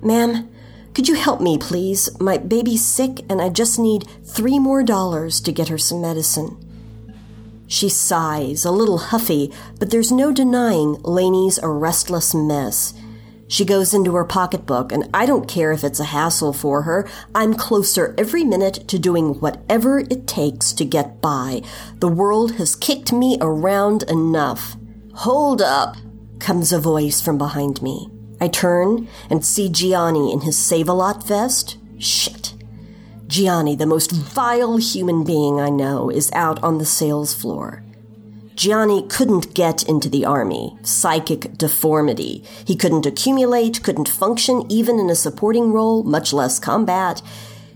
Ma'am, 0.02 0.50
could 0.94 1.10
you 1.10 1.16
help 1.16 1.42
me, 1.42 1.58
please? 1.58 2.10
My 2.20 2.38
baby's 2.38 2.86
sick 2.86 3.26
and 3.30 3.42
I 3.42 3.50
just 3.50 3.80
need 3.80 4.08
three 4.24 4.60
more 4.60 4.84
dollars 4.84 5.42
to 5.42 5.52
get 5.52 5.70
her 5.70 5.78
some 5.78 6.02
medicine. 6.02 6.63
She 7.74 7.90
sighs, 7.90 8.66
a 8.66 8.72
little 8.72 9.00
huffy, 9.00 9.52
but 9.80 9.90
there's 9.90 10.12
no 10.12 10.32
denying 10.32 11.02
Laney's 11.02 11.58
a 11.58 11.68
restless 11.68 12.36
mess. 12.36 12.94
She 13.48 13.66
goes 13.66 13.96
into 13.96 14.14
her 14.14 14.26
pocketbook, 14.26 14.92
and 14.92 15.10
I 15.12 15.26
don't 15.26 15.48
care 15.48 15.72
if 15.72 15.84
it's 15.84 16.00
a 16.00 16.04
hassle 16.04 16.54
for 16.54 16.84
her. 16.84 17.10
I'm 17.34 17.56
closer 17.56 18.14
every 18.16 18.44
minute 18.44 18.88
to 18.90 19.00
doing 19.00 19.40
whatever 19.40 20.02
it 20.02 20.28
takes 20.28 20.72
to 20.74 20.86
get 20.86 21.20
by. 21.20 21.64
The 21.98 22.08
world 22.08 22.58
has 22.58 22.76
kicked 22.76 23.12
me 23.12 23.40
around 23.42 24.04
enough. 24.04 24.76
Hold 25.16 25.60
up, 25.60 25.96
comes 26.40 26.72
a 26.72 26.80
voice 26.80 27.22
from 27.22 27.40
behind 27.40 27.82
me. 27.82 28.08
I 28.40 28.50
turn 28.50 29.08
and 29.32 29.44
see 29.44 29.68
Gianni 29.68 30.32
in 30.32 30.42
his 30.42 30.60
Save 30.60 30.90
a 30.90 30.94
Lot 30.94 31.26
vest. 31.26 31.78
Shit. 31.98 32.43
Gianni, 33.34 33.76
the 33.76 33.88
most 33.88 34.12
vile 34.12 34.78
human 34.78 35.24
being 35.24 35.60
I 35.60 35.72
know, 35.72 36.12
is 36.12 36.32
out 36.34 36.62
on 36.62 36.78
the 36.78 36.86
sales 36.86 37.34
floor. 37.34 37.82
Gianni 38.54 39.08
couldn't 39.08 39.56
get 39.56 39.82
into 39.90 40.08
the 40.08 40.24
army. 40.24 40.78
Psychic 40.84 41.58
deformity. 41.58 42.44
He 42.64 42.76
couldn't 42.76 43.08
accumulate, 43.08 43.82
couldn't 43.82 44.08
function 44.08 44.72
even 44.72 45.00
in 45.00 45.10
a 45.10 45.16
supporting 45.16 45.74
role, 45.74 46.04
much 46.04 46.32
less 46.32 46.60
combat. 46.60 47.24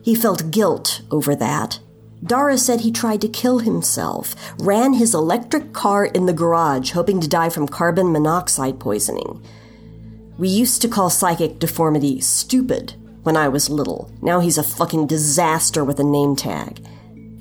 He 0.04 0.14
felt 0.14 0.52
guilt 0.52 1.02
over 1.10 1.34
that. 1.34 1.80
Dara 2.24 2.60
said 2.60 2.82
he 2.82 2.92
tried 2.92 3.22
to 3.22 3.28
kill 3.28 3.58
himself, 3.58 4.36
ran 4.60 4.94
his 4.94 5.16
electric 5.16 5.74
car 5.74 6.06
in 6.06 6.28
the 6.28 6.34
garage, 6.34 6.92
hoping 6.92 7.20
to 7.20 7.28
die 7.28 7.50
from 7.50 7.68
carbon 7.68 8.12
monoxide 8.12 8.80
poisoning. 8.80 9.44
We 10.38 10.50
used 10.50 10.84
to 10.84 10.88
call 10.88 11.10
psychic 11.10 11.58
deformity 11.58 12.22
stupid 12.22 12.94
when 13.28 13.36
I 13.36 13.50
was 13.50 13.70
little. 13.70 14.10
Now 14.22 14.40
he's 14.40 14.58
a 14.58 14.64
fucking 14.64 15.08
disaster 15.08 15.84
with 15.84 16.00
a 16.00 16.04
name 16.06 16.38
tag. 16.38 16.80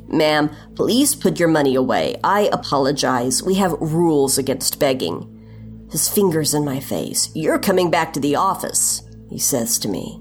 Ma'am, 0.08 0.50
please 0.74 1.14
put 1.14 1.38
your 1.38 1.48
money 1.48 1.76
away. 1.76 2.16
I 2.24 2.50
apologize. 2.52 3.40
We 3.40 3.54
have 3.54 3.80
rules 3.80 4.36
against 4.36 4.80
begging. 4.80 5.86
His 5.92 6.08
fingers 6.08 6.54
in 6.54 6.64
my 6.64 6.80
face. 6.80 7.30
You're 7.36 7.60
coming 7.60 7.88
back 7.88 8.12
to 8.14 8.20
the 8.20 8.34
office, 8.34 9.04
he 9.30 9.38
says 9.38 9.78
to 9.78 9.88
me. 9.88 10.20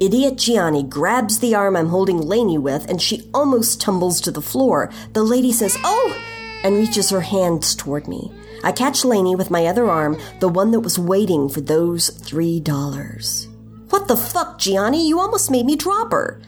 Idiot 0.00 0.38
Gianni 0.38 0.82
grabs 0.82 1.40
the 1.40 1.54
arm 1.54 1.76
I'm 1.76 1.88
holding 1.90 2.22
Laney 2.22 2.56
with, 2.56 2.88
and 2.88 3.02
she 3.02 3.28
almost 3.34 3.82
tumbles 3.82 4.18
to 4.22 4.30
the 4.30 4.40
floor. 4.40 4.90
The 5.12 5.22
lady 5.22 5.52
says, 5.52 5.76
Oh! 5.84 6.18
and 6.64 6.74
reaches 6.74 7.10
her 7.10 7.20
hands 7.20 7.74
toward 7.74 8.08
me. 8.08 8.32
I 8.64 8.72
catch 8.72 9.04
Laney 9.04 9.36
with 9.36 9.50
my 9.50 9.66
other 9.66 9.90
arm, 9.90 10.16
the 10.38 10.48
one 10.48 10.70
that 10.70 10.80
was 10.80 10.98
waiting 10.98 11.50
for 11.50 11.60
those 11.60 12.08
three 12.08 12.60
dollars. 12.60 13.46
What 13.90 14.08
the 14.08 14.16
fuck, 14.16 14.58
Gianni? 14.58 15.06
You 15.06 15.20
almost 15.20 15.50
made 15.50 15.66
me 15.66 15.76
drop 15.76 16.12
her. 16.12 16.40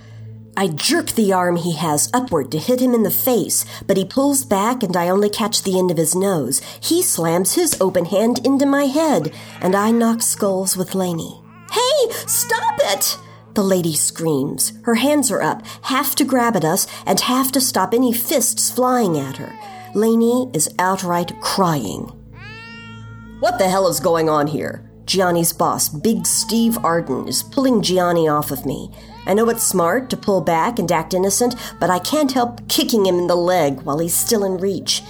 I 0.57 0.69
jerk 0.69 1.13
the 1.13 1.33
arm 1.33 1.57
he 1.57 1.75
has 1.77 2.11
upward 2.13 2.53
to 2.53 2.59
hit 2.59 2.81
him 2.81 2.95
in 2.95 3.03
the 3.03 3.11
face, 3.11 3.65
but 3.87 3.97
he 3.97 4.05
pulls 4.05 4.45
back 4.45 4.83
and 4.83 4.97
I 4.97 5.09
only 5.09 5.31
catch 5.31 5.63
the 5.63 5.79
end 5.79 5.91
of 5.91 5.97
his 5.97 6.15
nose. 6.15 6.61
He 6.81 7.03
slams 7.03 7.55
his 7.55 7.81
open 7.81 8.05
hand 8.05 8.45
into 8.45 8.67
my 8.67 8.85
head, 8.85 9.33
and 9.61 9.75
I 9.75 9.91
knock 9.91 10.23
skulls 10.23 10.77
with 10.77 10.95
Laney. 10.95 11.43
Hey, 11.73 12.13
stop 12.27 12.75
it! 12.79 13.19
The 13.55 13.63
lady 13.63 13.95
screams. 13.95 14.75
Her 14.85 14.97
hands 14.97 15.31
are 15.31 15.43
up, 15.43 15.67
half 15.83 16.15
to 16.17 16.25
grab 16.25 16.55
at 16.55 16.65
us 16.65 16.87
and 17.07 17.19
half 17.19 17.51
to 17.53 17.61
stop 17.61 17.93
any 17.93 18.13
fists 18.13 18.71
flying 18.71 19.19
at 19.19 19.39
her. 19.39 19.53
Laney 19.95 20.51
is 20.55 20.73
outright 20.79 21.33
crying. 21.41 22.13
What 23.41 23.59
the 23.59 23.69
hell 23.69 23.89
is 23.89 24.01
going 24.01 24.29
on 24.29 24.47
here? 24.47 24.92
Gianni's 25.07 25.53
boss, 25.53 25.89
Big 25.89 26.27
Steve 26.27 26.79
Arden, 26.85 27.27
is 27.27 27.43
pulling 27.43 27.83
Gianni 27.83 28.29
off 28.29 28.51
of 28.51 28.65
me. 28.65 28.91
I 29.27 29.35
know 29.35 29.49
it's 29.49 29.63
smart 29.63 30.11
to 30.11 30.17
pull 30.17 30.41
back 30.41 30.79
and 30.79 30.91
act 30.91 31.15
innocent, 31.15 31.55
but 31.81 31.91
I 31.91 31.99
can't 31.99 32.33
help 32.33 32.69
kicking 32.69 33.07
him 33.07 33.19
in 33.19 33.27
the 33.27 33.37
leg 33.37 33.83
while 33.83 33.99
he's 33.99 34.15
still 34.15 34.45
in 34.45 34.59
reach. 34.59 35.03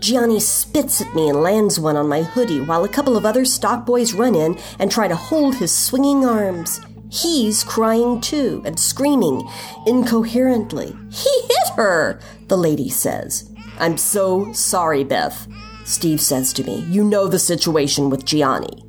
Gianni 0.00 0.40
spits 0.40 1.00
at 1.00 1.14
me 1.14 1.28
and 1.28 1.42
lands 1.42 1.80
one 1.80 1.96
on 1.96 2.08
my 2.08 2.22
hoodie 2.22 2.60
while 2.60 2.84
a 2.84 2.88
couple 2.88 3.16
of 3.16 3.24
other 3.24 3.44
stock 3.44 3.86
boys 3.86 4.12
run 4.12 4.34
in 4.34 4.58
and 4.78 4.90
try 4.90 5.08
to 5.08 5.16
hold 5.16 5.54
his 5.54 5.72
swinging 5.72 6.26
arms. 6.26 6.80
He's 7.10 7.64
crying 7.64 8.20
too 8.20 8.60
and 8.66 8.78
screaming 8.78 9.48
incoherently. 9.86 10.94
He 11.10 11.30
hit 11.42 11.74
her, 11.76 12.20
the 12.48 12.58
lady 12.58 12.90
says. 12.90 13.50
I'm 13.78 13.96
so 13.96 14.52
sorry, 14.52 15.04
Beth, 15.04 15.48
Steve 15.84 16.20
says 16.20 16.52
to 16.54 16.64
me. 16.64 16.80
You 16.88 17.02
know 17.04 17.26
the 17.26 17.38
situation 17.38 18.10
with 18.10 18.24
Gianni. 18.24 18.83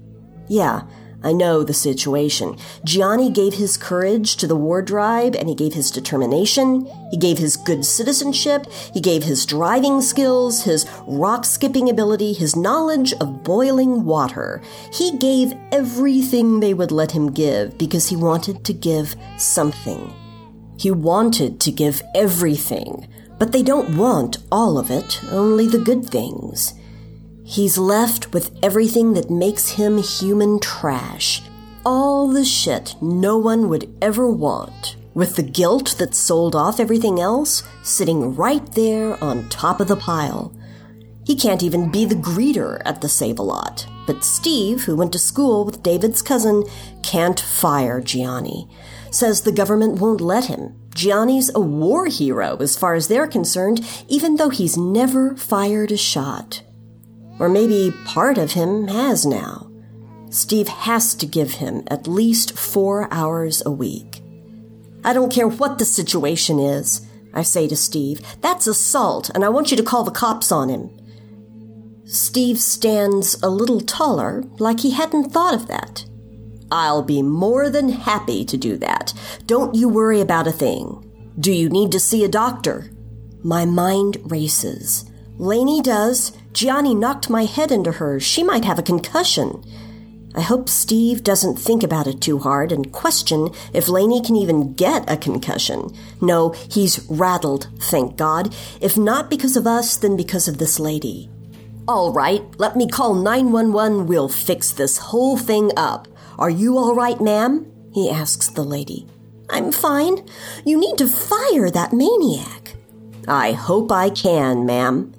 Yeah, 0.47 0.84
I 1.25 1.34
know 1.34 1.63
the 1.63 1.73
situation. 1.73 2.55
Gianni 2.84 3.31
gave 3.31 3.55
his 3.55 3.77
courage 3.77 4.36
to 4.38 4.45
the 4.45 4.55
war 4.55 4.84
drive 4.84 5.34
and 5.34 5.49
he 5.49 5.55
gave 5.55 5.73
his 5.73 5.89
determination. 5.89 6.88
He 7.10 7.17
gave 7.17 7.39
his 7.39 7.58
good 7.58 7.84
citizenship. 7.84 8.67
He 8.93 9.01
gave 9.01 9.23
his 9.23 9.43
driving 9.43 10.01
skills, 10.01 10.65
his 10.65 10.86
rock 11.08 11.43
skipping 11.45 11.89
ability, 11.89 12.34
his 12.34 12.55
knowledge 12.55 13.12
of 13.13 13.43
boiling 13.43 14.05
water. 14.05 14.62
He 14.93 15.17
gave 15.17 15.53
everything 15.71 16.60
they 16.60 16.75
would 16.75 16.91
let 16.91 17.12
him 17.12 17.31
give 17.31 17.75
because 17.79 18.08
he 18.08 18.15
wanted 18.15 18.63
to 18.63 18.73
give 18.73 19.15
something. 19.38 20.13
He 20.77 20.91
wanted 20.91 21.60
to 21.62 21.71
give 21.71 22.03
everything, 22.13 23.08
but 23.39 23.51
they 23.51 23.63
don't 23.63 23.97
want 23.97 24.38
all 24.51 24.77
of 24.77 24.91
it, 24.91 25.19
only 25.31 25.65
the 25.65 25.79
good 25.79 26.05
things. 26.05 26.75
He's 27.47 27.77
left 27.77 28.34
with 28.34 28.58
everything 28.63 29.13
that 29.13 29.29
makes 29.29 29.69
him 29.69 29.99
human 29.99 30.60
trash. 30.60 31.43
All 31.86 32.27
the 32.27 32.43
shit 32.43 32.95
no 32.99 33.38
one 33.38 33.69
would 33.69 33.95
ever 34.01 34.27
want. 34.27 34.95
With 35.13 35.36
the 35.36 35.43
guilt 35.43 35.95
that 35.99 36.15
sold 36.15 36.55
off 36.55 36.79
everything 36.79 37.19
else 37.19 37.62
sitting 37.84 38.36
right 38.36 38.65
there 38.73 39.23
on 39.23 39.47
top 39.49 39.79
of 39.79 39.88
the 39.88 39.95
pile. 39.95 40.55
He 41.23 41.36
can't 41.36 41.62
even 41.62 41.91
be 41.91 42.03
the 42.05 42.15
greeter 42.15 42.81
at 42.84 43.01
the 43.01 43.08
Save 43.08 43.38
a 43.38 43.43
Lot. 43.43 43.86
But 44.08 44.23
Steve, 44.23 44.81
who 44.86 44.95
went 44.95 45.12
to 45.12 45.19
school 45.19 45.65
with 45.65 45.84
David's 45.84 46.23
cousin, 46.23 46.63
can't 47.03 47.39
fire 47.39 48.01
Gianni. 48.01 48.67
Says 49.12 49.41
the 49.41 49.51
government 49.51 50.01
won't 50.01 50.19
let 50.19 50.45
him. 50.45 50.75
Gianni's 50.95 51.53
a 51.53 51.60
war 51.60 52.08
hero 52.08 52.58
as 52.60 52.75
far 52.75 52.95
as 52.95 53.08
they're 53.08 53.27
concerned, 53.27 53.86
even 54.08 54.38
though 54.38 54.49
he's 54.49 54.77
never 54.77 55.36
fired 55.36 55.91
a 55.91 55.97
shot. 55.97 56.63
Or 57.39 57.50
maybe 57.50 57.93
part 58.06 58.38
of 58.38 58.54
him 58.54 58.88
has 58.88 59.26
now. 59.26 59.69
Steve 60.30 60.67
has 60.67 61.13
to 61.15 61.26
give 61.26 61.56
him 61.56 61.84
at 61.88 62.08
least 62.08 62.58
four 62.58 63.08
hours 63.12 63.62
a 63.65 63.71
week. 63.71 64.21
I 65.04 65.13
don't 65.13 65.32
care 65.32 65.48
what 65.48 65.78
the 65.78 65.86
situation 65.86 66.60
is, 66.60 67.06
I 67.34 67.43
say 67.43 67.67
to 67.67 67.76
Steve. 67.76 68.21
That's 68.41 68.67
assault, 68.67 69.30
and 69.30 69.45
I 69.45 69.50
want 69.50 69.71
you 69.71 69.78
to 69.78 69.84
call 69.84 70.04
the 70.04 70.12
cops 70.12 70.52
on 70.52 70.69
him. 70.69 70.89
Steve 72.06 72.60
stands 72.60 73.41
a 73.41 73.50
little 73.50 73.82
taller, 73.82 74.43
like 74.60 74.80
he 74.80 74.91
hadn't 74.91 75.32
thought 75.32 75.54
of 75.54 75.67
that. 75.67 76.06
I'll 76.71 77.04
be 77.04 77.21
more 77.21 77.69
than 77.69 77.89
happy 77.89 78.45
to 78.45 78.58
do 78.58 78.78
that. 78.78 79.13
Don't 79.45 79.76
you 79.76 79.88
worry 79.88 80.21
about 80.21 80.48
a 80.48 80.52
thing. 80.52 81.02
Do 81.39 81.52
you 81.52 81.69
need 81.69 81.91
to 81.91 82.00
see 82.00 82.24
a 82.24 82.30
doctor? 82.30 82.91
My 83.43 83.65
mind 83.65 84.17
races. 84.32 85.06
Laney 85.38 85.82
does. 85.82 86.32
Gianni 86.56 86.96
knocked 86.96 87.30
my 87.30 87.44
head 87.44 87.70
into 87.70 87.91
hers. 87.91 88.24
She 88.24 88.41
might 88.41 88.63
have 88.63 88.80
a 88.80 88.84
concussion. 88.84 89.62
I 90.34 90.39
hope 90.39 90.70
Steve 90.70 91.22
doesn't 91.22 91.58
think 91.58 91.84
about 91.84 92.08
it 92.08 92.22
too 92.22 92.39
hard 92.39 92.72
and 92.72 92.94
question 92.94 93.50
if 93.74 93.89
Laney 93.89 94.22
can 94.22 94.38
even 94.38 94.74
get 94.74 95.04
a 95.12 95.18
concussion. 95.18 95.94
No, 96.22 96.52
he's 96.72 97.06
rattled, 97.10 97.68
thank 97.82 98.15
God. 98.15 98.56
If 98.80 98.96
not 98.98 99.30
because 99.30 99.58
of 99.58 99.68
us, 99.68 99.98
then 99.98 100.15
because 100.15 100.48
of 100.48 100.58
this 100.58 100.80
lady. 100.80 101.30
All 101.89 102.13
right, 102.13 102.41
let 102.58 102.78
me 102.78 102.88
call 102.88 103.15
911. 103.15 104.08
We'll 104.08 104.30
fix 104.30 104.72
this 104.72 104.98
whole 104.98 105.38
thing 105.38 105.72
up. 105.76 106.08
Are 106.39 106.50
you 106.50 106.78
all 106.78 106.96
right, 106.96 107.20
ma'am? 107.20 107.70
He 107.94 108.10
asks 108.10 108.48
the 108.48 108.63
lady. 108.63 109.08
I'm 109.50 109.74
fine. 109.74 110.26
You 110.65 110.80
need 110.80 110.98
to 111.00 111.08
fire 111.08 111.70
that 111.70 111.91
maniac. 111.91 112.76
I 113.28 113.52
hope 113.52 113.91
I 113.91 114.10
can, 114.10 114.65
ma'am. 114.65 115.14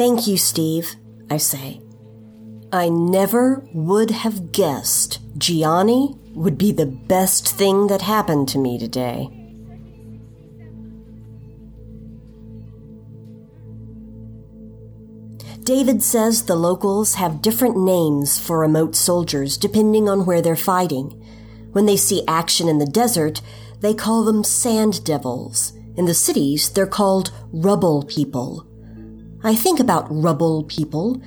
Thank 0.00 0.26
you, 0.26 0.38
Steve, 0.38 0.96
I 1.28 1.36
say. 1.36 1.82
I 2.72 2.88
never 2.88 3.62
would 3.74 4.10
have 4.10 4.50
guessed 4.50 5.18
Gianni 5.36 6.16
would 6.32 6.56
be 6.56 6.72
the 6.72 6.86
best 6.86 7.46
thing 7.46 7.88
that 7.88 8.00
happened 8.00 8.48
to 8.48 8.58
me 8.58 8.78
today. 8.78 9.28
David 15.64 16.02
says 16.02 16.44
the 16.44 16.56
locals 16.56 17.16
have 17.16 17.42
different 17.42 17.76
names 17.76 18.38
for 18.38 18.58
remote 18.58 18.96
soldiers 18.96 19.58
depending 19.58 20.08
on 20.08 20.24
where 20.24 20.40
they're 20.40 20.56
fighting. 20.56 21.10
When 21.72 21.84
they 21.84 21.98
see 21.98 22.24
action 22.26 22.70
in 22.70 22.78
the 22.78 22.86
desert, 22.86 23.42
they 23.80 23.92
call 23.92 24.24
them 24.24 24.44
sand 24.44 25.04
devils. 25.04 25.74
In 25.94 26.06
the 26.06 26.14
cities, 26.14 26.70
they're 26.70 26.86
called 26.86 27.32
rubble 27.52 28.02
people. 28.04 28.69
I 29.42 29.54
think 29.54 29.80
about 29.80 30.06
rubble 30.10 30.64
people 30.64 31.22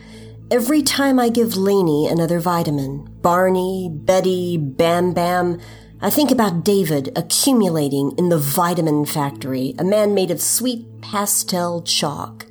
Every 0.54 0.84
time 0.84 1.19
I 1.19 1.30
give 1.30 1.58
Lainey 1.58 2.08
another 2.08 2.39
vitamin, 2.39 3.10
Barney, 3.23 3.89
Betty, 3.91 4.56
Bam 4.58 5.12
Bam, 5.12 5.60
I 5.99 6.12
think 6.12 6.30
about 6.30 6.63
David 6.63 7.12
accumulating 7.15 8.13
in 8.19 8.30
the 8.30 8.38
vitamin 8.38 9.06
factory, 9.06 9.73
a 9.80 9.84
man 9.84 10.13
made 10.13 10.30
of 10.30 10.39
sweet 10.39 10.86
pastel 11.02 11.82
chalk. 11.82 12.45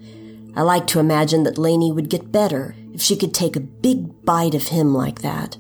I 0.57 0.63
like 0.63 0.89
to 0.89 0.99
imagine 0.99 1.45
that 1.45 1.59
Lainey 1.59 1.93
would 1.93 2.11
get 2.11 2.33
better 2.33 2.75
if 2.93 3.01
she 3.01 3.15
could 3.15 3.33
take 3.33 3.55
a 3.55 3.61
big 3.61 4.25
bite 4.25 4.57
of 4.57 4.69
him 4.69 4.93
like 4.95 5.23
that. 5.23 5.57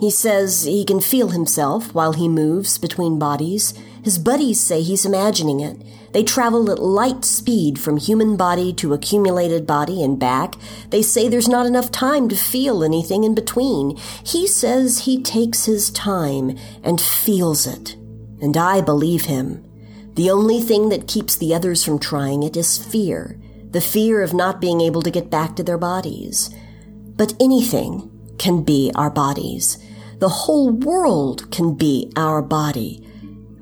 He 0.00 0.10
says 0.10 0.64
he 0.64 0.84
can 0.84 1.00
feel 1.00 1.28
himself 1.28 1.94
while 1.94 2.12
he 2.12 2.28
moves 2.28 2.76
between 2.76 3.18
bodies. 3.18 3.72
His 4.04 4.18
buddies 4.18 4.60
say 4.60 4.82
he's 4.82 5.06
imagining 5.06 5.60
it. 5.60 5.78
They 6.12 6.22
travel 6.22 6.70
at 6.70 6.78
light 6.78 7.24
speed 7.24 7.78
from 7.80 7.96
human 7.96 8.36
body 8.36 8.72
to 8.74 8.92
accumulated 8.92 9.66
body 9.66 10.04
and 10.04 10.18
back. 10.18 10.56
They 10.90 11.00
say 11.02 11.26
there's 11.26 11.48
not 11.48 11.66
enough 11.66 11.90
time 11.90 12.28
to 12.28 12.36
feel 12.36 12.84
anything 12.84 13.24
in 13.24 13.34
between. 13.34 13.96
He 14.22 14.46
says 14.46 15.00
he 15.00 15.22
takes 15.22 15.64
his 15.64 15.90
time 15.90 16.56
and 16.84 17.00
feels 17.00 17.66
it. 17.66 17.96
And 18.42 18.56
I 18.56 18.82
believe 18.82 19.24
him. 19.24 19.64
The 20.14 20.30
only 20.30 20.60
thing 20.60 20.90
that 20.90 21.08
keeps 21.08 21.34
the 21.34 21.54
others 21.54 21.82
from 21.82 21.98
trying 21.98 22.42
it 22.42 22.56
is 22.56 22.78
fear. 22.78 23.40
The 23.70 23.80
fear 23.80 24.22
of 24.22 24.34
not 24.34 24.60
being 24.60 24.82
able 24.82 25.02
to 25.02 25.10
get 25.10 25.30
back 25.30 25.56
to 25.56 25.64
their 25.64 25.78
bodies. 25.78 26.54
But 27.16 27.34
anything 27.40 28.10
can 28.38 28.62
be 28.62 28.92
our 28.94 29.10
bodies. 29.10 29.78
The 30.18 30.28
whole 30.28 30.70
world 30.70 31.50
can 31.50 31.74
be 31.74 32.12
our 32.16 32.42
body. 32.42 33.03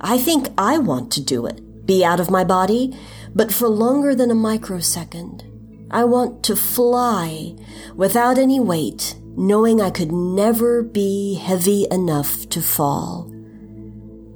I 0.03 0.19
think 0.19 0.49
I 0.59 0.79
want 0.79 1.13
to 1.13 1.23
do 1.23 1.47
it 1.47 1.61
be 1.87 2.05
out 2.05 2.21
of 2.21 2.31
my 2.31 2.45
body, 2.45 2.97
but 3.35 3.53
for 3.53 3.69
longer 3.69 4.15
than 4.15 4.31
a 4.31 4.35
microsecond. 4.37 5.45
I 5.91 6.05
want 6.05 6.43
to 6.45 6.57
fly 6.57 7.55
without 7.95 8.39
any 8.39 8.61
weight, 8.61 9.17
knowing 9.37 9.81
I 9.81 9.91
could 9.91 10.13
never 10.13 10.83
be 10.83 11.35
heavy 11.35 11.87
enough 11.91 12.49
to 12.51 12.63
fall. 12.63 13.25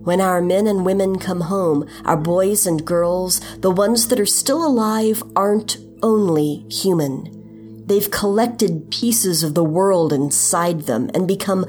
When 0.02 0.20
our 0.20 0.40
men 0.42 0.66
and 0.66 0.84
women 0.84 1.18
come 1.18 1.42
home, 1.42 1.88
our 2.04 2.16
boys 2.16 2.66
and 2.66 2.84
girls, 2.84 3.40
the 3.58 3.70
ones 3.70 4.08
that 4.08 4.20
are 4.20 4.26
still 4.26 4.64
alive 4.64 5.22
aren't 5.34 5.78
only 6.02 6.66
human. 6.70 7.84
They've 7.86 8.10
collected 8.10 8.90
pieces 8.90 9.42
of 9.42 9.54
the 9.54 9.64
world 9.64 10.12
inside 10.12 10.82
them 10.82 11.10
and 11.14 11.26
become 11.26 11.64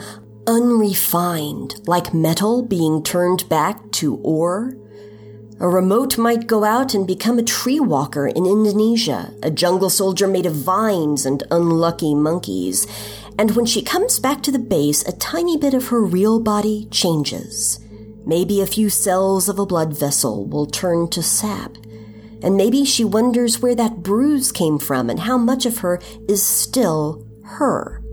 unrefined, 0.47 1.87
like 1.87 2.13
metal 2.13 2.63
being 2.63 3.03
turned 3.03 3.47
back 3.49 3.91
to 3.91 4.15
ore. 4.23 4.75
A 5.59 5.67
remote 5.67 6.17
might 6.17 6.47
go 6.47 6.63
out 6.63 6.93
and 6.93 7.05
become 7.05 7.37
a 7.37 7.43
tree 7.43 7.79
walker 7.79 8.27
in 8.27 8.45
Indonesia, 8.45 9.33
a 9.43 9.51
jungle 9.51 9.89
soldier 9.89 10.27
made 10.27 10.45
of 10.45 10.53
vines 10.53 11.25
and 11.25 11.43
unlucky 11.51 12.15
monkeys. 12.15 12.87
And 13.37 13.55
when 13.55 13.65
she 13.65 13.81
comes 13.81 14.19
back 14.19 14.41
to 14.43 14.51
the 14.51 14.59
base, 14.59 15.03
a 15.07 15.17
tiny 15.17 15.57
bit 15.57 15.73
of 15.73 15.87
her 15.87 16.01
real 16.01 16.39
body 16.39 16.87
changes. 16.91 17.79
Maybe 18.25 18.61
a 18.61 18.67
few 18.67 18.89
cells 18.89 19.49
of 19.49 19.57
a 19.57 19.65
blood 19.65 19.97
vessel 19.97 20.45
will 20.45 20.65
turn 20.65 21.09
to 21.09 21.23
sap. 21.23 21.75
And 22.43 22.55
maybe 22.55 22.85
she 22.85 23.03
wonders 23.03 23.59
where 23.59 23.75
that 23.75 24.03
bruise 24.03 24.51
came 24.51 24.77
from 24.77 25.09
and 25.09 25.21
how 25.21 25.37
much 25.37 25.65
of 25.65 25.79
her 25.79 25.99
is 26.27 26.45
still 26.45 27.25
her. 27.43 28.03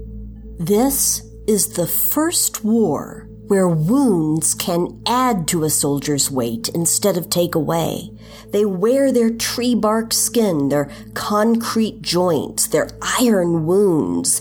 This 0.59 1.23
is 1.47 1.75
the 1.75 1.87
first 1.87 2.65
war 2.65 3.29
where 3.49 3.69
wounds 3.69 4.55
can 4.55 5.03
add 5.07 5.47
to 5.49 5.65
a 5.65 5.71
soldier's 5.71 6.31
weight 6.31 6.69
instead 6.71 7.17
of 7.17 7.29
take 7.29 7.55
away. 7.55 8.11
They 8.51 8.65
wear 8.65 9.13
their 9.13 9.31
tree 9.31 9.75
bark 9.75 10.13
skin, 10.13 10.71
their 10.71 10.91
concrete 11.13 12.01
joints, 12.01 12.67
their 12.69 12.89
iron 13.21 13.67
wounds, 13.67 14.41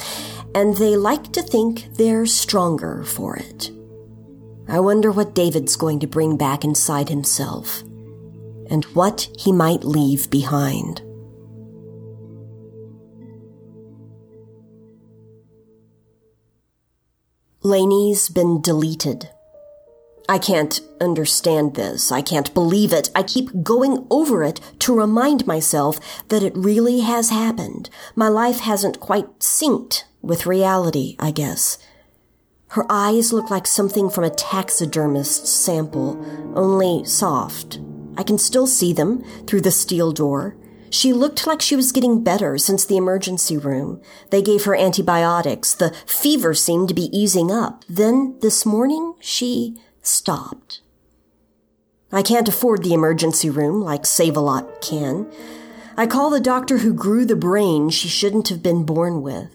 and 0.55 0.77
they 0.77 0.95
like 0.95 1.33
to 1.33 1.41
think 1.41 1.95
they're 1.95 2.25
stronger 2.25 3.03
for 3.03 3.35
it. 3.35 3.71
I 4.67 4.79
wonder 4.79 5.11
what 5.11 5.35
David's 5.35 5.75
going 5.75 5.99
to 5.99 6.07
bring 6.07 6.37
back 6.37 6.63
inside 6.63 7.09
himself 7.09 7.81
and 8.69 8.85
what 8.93 9.27
he 9.37 9.51
might 9.51 9.83
leave 9.83 10.29
behind. 10.29 11.01
Lainey's 17.65 18.27
been 18.27 18.61
deleted. 18.61 19.29
I 20.27 20.37
can't 20.37 20.81
understand 20.99 21.75
this. 21.75 22.11
I 22.11 22.21
can't 22.21 22.53
believe 22.53 22.91
it. 22.91 23.09
I 23.15 23.23
keep 23.23 23.63
going 23.63 24.05
over 24.09 24.43
it 24.43 24.59
to 24.79 24.93
remind 24.93 25.47
myself 25.47 25.97
that 26.27 26.43
it 26.43 26.57
really 26.57 26.99
has 26.99 27.29
happened. 27.29 27.89
My 28.15 28.27
life 28.27 28.59
hasn't 28.59 28.99
quite 28.99 29.39
synced 29.39 30.03
with 30.21 30.45
reality, 30.45 31.15
I 31.19 31.31
guess. 31.31 31.77
Her 32.71 32.85
eyes 32.89 33.31
look 33.31 33.49
like 33.49 33.65
something 33.65 34.09
from 34.09 34.25
a 34.25 34.29
taxidermist's 34.29 35.49
sample, 35.49 36.21
only 36.55 37.05
soft. 37.05 37.79
I 38.17 38.23
can 38.23 38.37
still 38.37 38.67
see 38.67 38.91
them 38.91 39.23
through 39.47 39.61
the 39.61 39.71
steel 39.71 40.11
door. 40.11 40.57
She 40.93 41.11
looked 41.11 41.47
like 41.47 41.59
she 41.59 41.75
was 41.75 41.91
getting 41.91 42.23
better 42.23 42.59
since 42.59 42.85
the 42.85 42.97
emergency 42.97 43.57
room. 43.57 43.99
They 44.29 44.43
gave 44.43 44.65
her 44.65 44.75
antibiotics. 44.75 45.73
The 45.73 45.89
fever 46.05 46.53
seemed 46.53 46.87
to 46.89 46.93
be 46.93 47.09
easing 47.11 47.51
up. 47.51 47.83
Then 47.89 48.37
this 48.41 48.63
morning, 48.63 49.15
she 49.19 49.75
stopped. 50.03 50.81
I 52.11 52.21
can't 52.21 52.47
afford 52.47 52.83
the 52.83 52.93
emergency 52.93 53.49
room 53.49 53.81
like 53.81 54.05
Save-A-Lot 54.05 54.83
can. 54.83 55.25
I 55.97 56.05
call 56.05 56.29
the 56.29 56.39
doctor 56.39 56.77
who 56.77 56.93
grew 56.93 57.25
the 57.25 57.35
brain 57.35 57.89
she 57.89 58.07
shouldn't 58.07 58.49
have 58.49 58.61
been 58.61 58.85
born 58.85 59.23
with. 59.23 59.49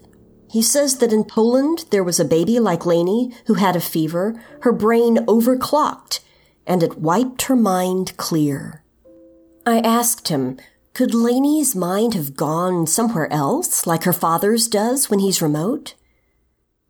He 0.51 0.61
says 0.61 0.99
that 0.99 1.13
in 1.13 1.23
Poland 1.23 1.85
there 1.93 2.03
was 2.03 2.19
a 2.19 2.25
baby 2.25 2.59
like 2.59 2.85
Lainey 2.85 3.33
who 3.47 3.55
had 3.55 3.77
a 3.77 3.81
fever. 3.81 4.43
Her 4.63 4.73
brain 4.73 5.19
overclocked 5.27 6.19
and 6.67 6.83
it 6.83 6.99
wiped 6.99 7.43
her 7.43 7.55
mind 7.55 8.17
clear. 8.17 8.83
I 9.65 9.79
asked 9.79 10.27
him, 10.27 10.59
could 10.99 11.15
Lainey's 11.15 11.77
mind 11.77 12.15
have 12.15 12.35
gone 12.35 12.85
somewhere 12.85 13.33
else, 13.33 13.87
like 13.87 14.03
her 14.03 14.13
father's 14.13 14.67
does 14.67 15.09
when 15.09 15.21
he's 15.21 15.41
remote? 15.41 15.95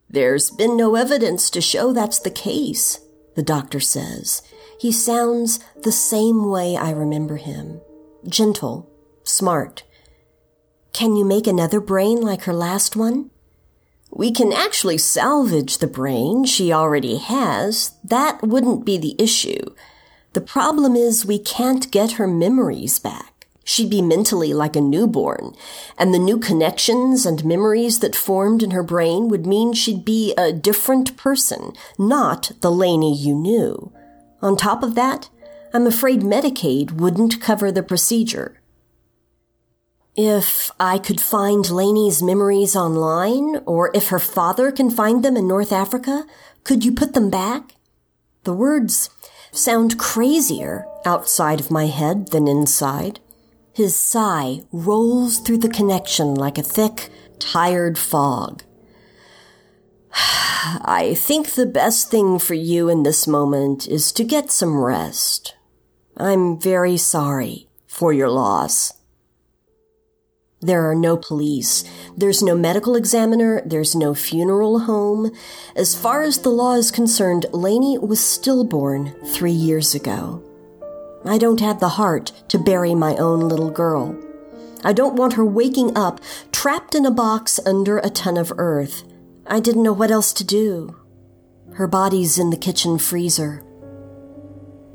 There's 0.08 0.50
been 0.50 0.78
no 0.78 0.94
evidence 0.94 1.50
to 1.50 1.60
show 1.60 1.92
that's 1.92 2.18
the 2.18 2.30
case, 2.30 3.00
the 3.34 3.42
doctor 3.42 3.80
says. 3.80 4.40
He 4.80 4.92
sounds 4.92 5.60
the 5.82 5.92
same 5.92 6.48
way 6.48 6.74
I 6.74 6.88
remember 6.92 7.36
him. 7.36 7.82
Gentle, 8.26 8.90
smart. 9.24 9.82
Can 10.94 11.14
you 11.14 11.26
make 11.26 11.46
another 11.46 11.78
brain 11.78 12.22
like 12.22 12.44
her 12.44 12.54
last 12.54 12.96
one? 12.96 13.30
We 14.10 14.32
can 14.32 14.54
actually 14.54 14.96
salvage 14.96 15.76
the 15.76 15.86
brain 15.86 16.46
she 16.46 16.72
already 16.72 17.18
has. 17.18 17.92
That 18.02 18.42
wouldn't 18.42 18.86
be 18.86 18.96
the 18.96 19.16
issue. 19.18 19.74
The 20.32 20.40
problem 20.40 20.96
is 20.96 21.26
we 21.26 21.38
can't 21.38 21.90
get 21.90 22.12
her 22.12 22.26
memories 22.26 22.98
back. 22.98 23.27
She'd 23.68 23.90
be 23.90 24.00
mentally 24.00 24.54
like 24.54 24.76
a 24.76 24.80
newborn, 24.80 25.54
and 25.98 26.14
the 26.14 26.18
new 26.18 26.38
connections 26.38 27.26
and 27.26 27.44
memories 27.44 27.98
that 27.98 28.16
formed 28.16 28.62
in 28.62 28.70
her 28.70 28.82
brain 28.82 29.28
would 29.28 29.44
mean 29.46 29.74
she'd 29.74 30.06
be 30.06 30.32
a 30.38 30.54
different 30.54 31.18
person, 31.18 31.74
not 31.98 32.50
the 32.62 32.70
Lainey 32.70 33.14
you 33.14 33.34
knew. 33.34 33.92
On 34.40 34.56
top 34.56 34.82
of 34.82 34.94
that, 34.94 35.28
I'm 35.74 35.86
afraid 35.86 36.20
Medicaid 36.22 36.92
wouldn't 36.92 37.42
cover 37.42 37.70
the 37.70 37.82
procedure. 37.82 38.58
If 40.16 40.70
I 40.80 40.98
could 40.98 41.20
find 41.20 41.68
Laney's 41.68 42.22
memories 42.22 42.74
online, 42.74 43.60
or 43.66 43.90
if 43.92 44.08
her 44.08 44.18
father 44.18 44.72
can 44.72 44.90
find 44.90 45.22
them 45.22 45.36
in 45.36 45.46
North 45.46 45.72
Africa, 45.72 46.24
could 46.64 46.86
you 46.86 46.92
put 46.92 47.12
them 47.12 47.28
back? 47.28 47.74
The 48.44 48.54
words 48.54 49.10
sound 49.52 49.98
crazier 49.98 50.86
outside 51.04 51.60
of 51.60 51.70
my 51.70 51.84
head 51.84 52.28
than 52.28 52.48
inside. 52.48 53.20
His 53.78 53.94
sigh 53.94 54.64
rolls 54.72 55.38
through 55.38 55.58
the 55.58 55.68
connection 55.68 56.34
like 56.34 56.58
a 56.58 56.64
thick, 56.64 57.10
tired 57.38 57.96
fog. 57.96 58.64
I 60.12 61.14
think 61.16 61.50
the 61.50 61.64
best 61.64 62.10
thing 62.10 62.40
for 62.40 62.54
you 62.54 62.88
in 62.88 63.04
this 63.04 63.28
moment 63.28 63.86
is 63.86 64.10
to 64.14 64.24
get 64.24 64.50
some 64.50 64.82
rest. 64.82 65.54
I'm 66.16 66.58
very 66.58 66.96
sorry 66.96 67.68
for 67.86 68.12
your 68.12 68.28
loss. 68.28 68.94
There 70.60 70.90
are 70.90 70.96
no 70.96 71.16
police. 71.16 71.84
There's 72.16 72.42
no 72.42 72.56
medical 72.56 72.96
examiner. 72.96 73.62
There's 73.64 73.94
no 73.94 74.12
funeral 74.12 74.80
home. 74.80 75.30
As 75.76 75.94
far 75.94 76.24
as 76.24 76.40
the 76.40 76.50
law 76.50 76.74
is 76.74 76.90
concerned, 76.90 77.46
Lainey 77.52 77.96
was 77.96 78.18
stillborn 78.18 79.14
three 79.24 79.52
years 79.52 79.94
ago. 79.94 80.42
I 81.24 81.38
don't 81.38 81.60
have 81.60 81.80
the 81.80 81.90
heart 81.90 82.32
to 82.48 82.58
bury 82.58 82.94
my 82.94 83.16
own 83.16 83.40
little 83.40 83.70
girl. 83.70 84.16
I 84.84 84.92
don't 84.92 85.16
want 85.16 85.34
her 85.34 85.44
waking 85.44 85.96
up 85.96 86.20
trapped 86.52 86.94
in 86.94 87.04
a 87.04 87.10
box 87.10 87.58
under 87.66 87.98
a 87.98 88.10
ton 88.10 88.36
of 88.36 88.52
earth. 88.56 89.02
I 89.46 89.60
didn't 89.60 89.82
know 89.82 89.92
what 89.92 90.10
else 90.10 90.32
to 90.34 90.44
do. 90.44 90.96
Her 91.74 91.86
body's 91.86 92.38
in 92.38 92.50
the 92.50 92.56
kitchen 92.56 92.98
freezer. 92.98 93.64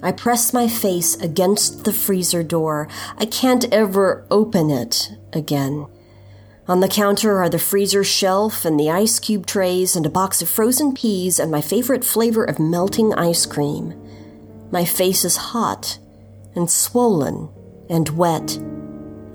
I 0.02 0.12
press 0.12 0.54
my 0.54 0.68
face 0.68 1.16
against 1.16 1.86
the 1.86 1.94
freezer 1.94 2.44
door. 2.44 2.88
I 3.18 3.26
can't 3.26 3.72
ever 3.74 4.26
open 4.30 4.70
it 4.70 5.12
again. 5.32 5.88
On 6.68 6.80
the 6.80 6.88
counter 6.88 7.40
are 7.40 7.50
the 7.50 7.60
freezer 7.60 8.04
shelf 8.06 8.64
and 8.64 8.80
the 8.80 8.90
ice 8.90 9.20
cube 9.20 9.46
trays 9.46 9.96
and 9.96 10.06
a 10.06 10.10
box 10.10 10.42
of 10.42 10.50
frozen 10.50 10.94
peas 10.94 11.40
and 11.40 11.52
my 11.52 11.62
favorite 11.62 12.06
flavor 12.06 12.44
of 12.44 12.60
melting 12.60 13.14
ice 13.14 13.46
cream. 13.46 13.94
My 14.72 14.86
face 14.86 15.26
is 15.26 15.36
hot 15.36 16.00
and 16.56 16.70
swollen 16.70 17.50
and 17.90 18.10
wet. 18.10 18.58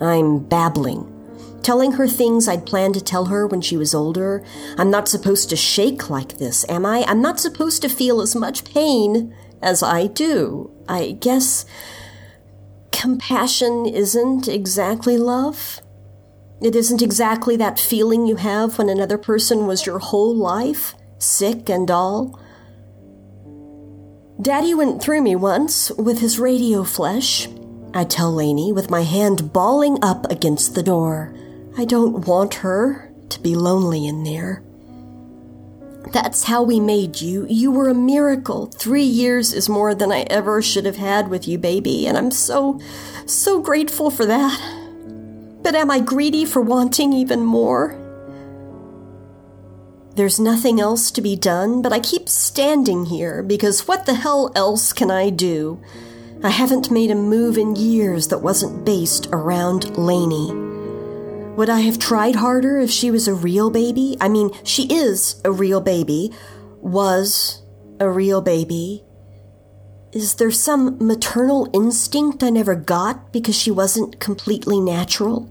I'm 0.01 0.39
babbling, 0.41 1.13
telling 1.63 1.93
her 1.93 2.07
things 2.07 2.49
I'd 2.49 2.67
planned 2.67 2.95
to 2.95 3.01
tell 3.01 3.27
her 3.27 3.47
when 3.47 3.61
she 3.61 3.77
was 3.77 3.95
older. 3.95 4.45
I'm 4.77 4.91
not 4.91 5.09
supposed 5.09 5.51
to 5.51 5.57
shake 5.57 6.09
like 6.09 6.39
this, 6.39 6.65
am 6.69 6.87
I? 6.87 7.05
I'm 7.07 7.21
not 7.21 7.41
supposed 7.41 7.83
to 7.83 7.89
feel 7.89 8.21
as 8.21 8.37
much 8.37 8.65
pain 8.65 9.35
as 9.61 9.83
I 9.83 10.07
do. 10.07 10.71
I 10.89 11.13
guess 11.21 11.65
compassion 12.93 13.87
isn't 13.87 14.49
exactly 14.49 15.17
love. 15.17 15.81
It 16.61 16.75
isn't 16.75 17.03
exactly 17.03 17.57
that 17.57 17.79
feeling 17.79 18.27
you 18.27 18.37
have 18.37 18.79
when 18.79 18.89
another 18.89 19.19
person 19.19 19.67
was 19.67 19.87
your 19.87 20.01
whole 20.01 20.35
life, 20.35 20.95
sick 21.19 21.69
and 21.69 21.91
all. 21.91 22.41
Daddy 24.41 24.73
went 24.73 25.03
through 25.03 25.23
me 25.23 25.35
once 25.35 25.91
with 25.93 26.21
his 26.21 26.39
radio 26.39 26.85
flesh. 26.85 27.49
I 27.93 28.05
tell 28.05 28.33
Lainey 28.33 28.73
with 28.73 28.89
my 28.89 29.03
hand 29.03 29.53
balling 29.53 29.99
up 30.01 30.31
against 30.31 30.77
the 30.77 30.83
door. 30.83 31.35
I 31.77 31.85
don't 31.85 32.25
want 32.25 32.55
her 32.55 33.13
to 33.31 33.41
be 33.41 33.57
lonely 33.57 34.07
in 34.07 34.23
there. 34.23 34.63
That's 36.13 36.45
how 36.45 36.63
we 36.63 36.79
made 36.79 37.21
you. 37.21 37.47
You 37.51 37.73
were 37.73 37.89
a 37.89 37.95
miracle. 37.95 38.67
Three 38.67 39.03
years 39.03 39.53
is 39.53 39.69
more 39.69 39.93
than 39.93 40.13
I 40.13 40.21
ever 40.31 40.63
should 40.63 40.87
have 40.87 40.97
had 40.97 41.29
with 41.29 41.49
you, 41.49 41.59
baby, 41.59 42.07
and 42.07 42.17
I'm 42.17 42.31
so, 42.31 42.81
so 43.27 43.61
grateful 43.61 44.09
for 44.09 44.25
that. 44.25 44.61
But 45.63 45.75
am 45.75 45.91
I 45.91 45.99
greedy 45.99 46.45
for 46.45 46.63
wanting 46.63 47.13
even 47.13 47.45
more? 47.45 47.98
There's 50.19 50.41
nothing 50.41 50.81
else 50.81 51.13
to 51.13 51.21
be 51.21 51.37
done, 51.37 51.81
but 51.81 51.93
I 51.93 52.01
keep 52.01 52.29
standing 52.29 53.05
here 53.07 53.41
because 53.41 53.87
what 53.87 54.05
the 54.05 54.15
hell 54.15 54.51
else 54.57 54.93
can 54.93 55.13
I 55.13 55.31
do? 55.31 55.81
I 56.43 56.51
haven't 56.51 56.91
made 56.91 57.13
a 57.13 57.15
move 57.15 57.57
in 57.57 57.77
years 57.77 58.27
that 58.27 58.43
wasn't 58.43 58.85
based 58.85 59.29
around 59.31 59.97
Lainey. 59.97 60.53
Would 61.55 61.71
I 61.71 61.83
have 61.83 62.01
tried 62.01 62.35
harder 62.35 62.81
if 62.81 62.91
she 62.91 63.13
was 63.13 63.29
a 63.29 63.33
real 63.33 63.71
baby? 63.71 64.17
I 64.21 64.29
mean, 64.29 64.51
she 64.65 64.93
is 64.93 65.41
a 65.45 65.53
real 65.53 65.81
baby, 65.81 66.33
was 66.81 67.63
a 68.01 68.11
real 68.11 68.41
baby. 68.41 69.05
Is 70.11 70.35
there 70.35 70.51
some 70.51 70.99
maternal 70.99 71.71
instinct 71.73 72.43
I 72.43 72.51
never 72.51 72.75
got 72.75 73.33
because 73.33 73.57
she 73.57 73.71
wasn't 73.71 74.19
completely 74.19 74.81
natural? 74.81 75.49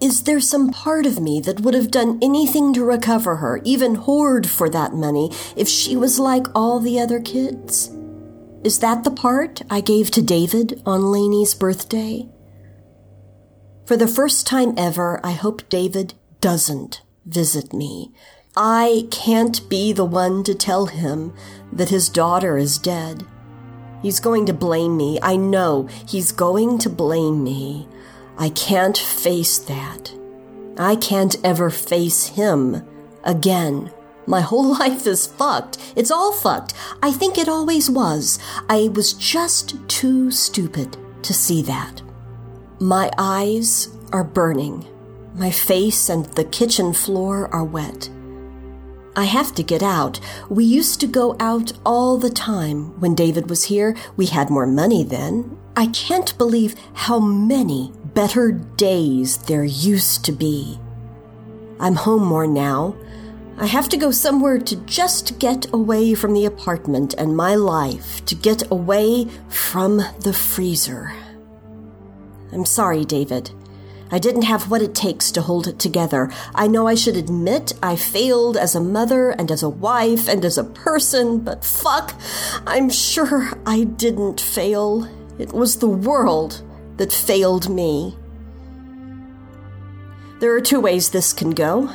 Is 0.00 0.22
there 0.22 0.40
some 0.40 0.70
part 0.70 1.06
of 1.06 1.18
me 1.18 1.40
that 1.40 1.60
would 1.60 1.74
have 1.74 1.90
done 1.90 2.18
anything 2.22 2.72
to 2.74 2.84
recover 2.84 3.36
her, 3.36 3.60
even 3.64 3.96
hoard 3.96 4.48
for 4.48 4.70
that 4.70 4.94
money, 4.94 5.32
if 5.56 5.68
she 5.68 5.96
was 5.96 6.20
like 6.20 6.46
all 6.54 6.78
the 6.78 7.00
other 7.00 7.20
kids? 7.20 7.90
Is 8.62 8.78
that 8.78 9.02
the 9.02 9.10
part 9.10 9.62
I 9.68 9.80
gave 9.80 10.10
to 10.12 10.22
David 10.22 10.82
on 10.86 11.10
Laney's 11.10 11.54
birthday? 11.54 12.28
For 13.86 13.96
the 13.96 14.06
first 14.06 14.46
time 14.46 14.74
ever, 14.76 15.20
I 15.24 15.32
hope 15.32 15.68
David 15.68 16.14
doesn't 16.40 17.02
visit 17.26 17.72
me. 17.72 18.12
I 18.56 19.08
can't 19.10 19.68
be 19.68 19.92
the 19.92 20.04
one 20.04 20.44
to 20.44 20.54
tell 20.54 20.86
him 20.86 21.34
that 21.72 21.88
his 21.88 22.08
daughter 22.08 22.56
is 22.56 22.78
dead. 22.78 23.24
He's 24.02 24.20
going 24.20 24.46
to 24.46 24.52
blame 24.52 24.96
me. 24.96 25.18
I 25.22 25.36
know 25.36 25.88
he's 26.06 26.30
going 26.30 26.78
to 26.78 26.90
blame 26.90 27.42
me. 27.42 27.88
I 28.40 28.50
can't 28.50 28.96
face 28.96 29.58
that. 29.58 30.14
I 30.78 30.94
can't 30.94 31.34
ever 31.42 31.70
face 31.70 32.28
him 32.28 32.86
again. 33.24 33.90
My 34.26 34.42
whole 34.42 34.78
life 34.78 35.08
is 35.08 35.26
fucked. 35.26 35.78
It's 35.96 36.12
all 36.12 36.32
fucked. 36.32 36.72
I 37.02 37.10
think 37.10 37.36
it 37.36 37.48
always 37.48 37.90
was. 37.90 38.38
I 38.68 38.90
was 38.94 39.12
just 39.14 39.76
too 39.88 40.30
stupid 40.30 40.96
to 41.22 41.34
see 41.34 41.62
that. 41.62 42.00
My 42.78 43.10
eyes 43.18 43.88
are 44.12 44.22
burning. 44.22 44.86
My 45.34 45.50
face 45.50 46.08
and 46.08 46.26
the 46.26 46.44
kitchen 46.44 46.92
floor 46.92 47.52
are 47.52 47.64
wet. 47.64 48.08
I 49.16 49.24
have 49.24 49.52
to 49.56 49.64
get 49.64 49.82
out. 49.82 50.20
We 50.48 50.64
used 50.64 51.00
to 51.00 51.08
go 51.08 51.34
out 51.40 51.72
all 51.84 52.18
the 52.18 52.30
time 52.30 53.00
when 53.00 53.16
David 53.16 53.50
was 53.50 53.64
here. 53.64 53.96
We 54.16 54.26
had 54.26 54.48
more 54.48 54.66
money 54.66 55.02
then. 55.02 55.58
I 55.76 55.86
can't 55.88 56.38
believe 56.38 56.76
how 56.94 57.18
many 57.18 57.92
better 58.18 58.50
days 58.50 59.38
there 59.46 59.62
used 59.62 60.24
to 60.24 60.32
be. 60.32 60.76
I'm 61.78 61.94
home 61.94 62.24
more 62.24 62.48
now. 62.48 62.96
I 63.58 63.66
have 63.66 63.88
to 63.90 63.96
go 63.96 64.10
somewhere 64.10 64.58
to 64.58 64.74
just 64.86 65.38
get 65.38 65.72
away 65.72 66.14
from 66.14 66.34
the 66.34 66.44
apartment 66.44 67.14
and 67.14 67.36
my 67.36 67.54
life, 67.54 68.24
to 68.24 68.34
get 68.34 68.68
away 68.72 69.28
from 69.48 69.98
the 69.98 70.32
freezer. 70.32 71.12
I'm 72.50 72.64
sorry, 72.64 73.04
David. 73.04 73.52
I 74.10 74.18
didn't 74.18 74.50
have 74.50 74.68
what 74.68 74.82
it 74.82 74.96
takes 74.96 75.30
to 75.30 75.42
hold 75.42 75.68
it 75.68 75.78
together. 75.78 76.28
I 76.56 76.66
know 76.66 76.88
I 76.88 76.96
should 76.96 77.16
admit 77.16 77.72
I 77.84 77.94
failed 77.94 78.56
as 78.56 78.74
a 78.74 78.80
mother 78.80 79.30
and 79.30 79.48
as 79.48 79.62
a 79.62 79.68
wife 79.68 80.26
and 80.28 80.44
as 80.44 80.58
a 80.58 80.64
person, 80.64 81.38
but 81.38 81.64
fuck, 81.64 82.20
I'm 82.66 82.90
sure 82.90 83.52
I 83.64 83.84
didn't 83.84 84.40
fail. 84.40 85.08
It 85.38 85.52
was 85.52 85.76
the 85.76 85.86
world 85.86 86.64
that 86.98 87.12
failed 87.12 87.68
me. 87.68 88.16
There 90.40 90.54
are 90.54 90.60
two 90.60 90.80
ways 90.80 91.10
this 91.10 91.32
can 91.32 91.50
go. 91.50 91.90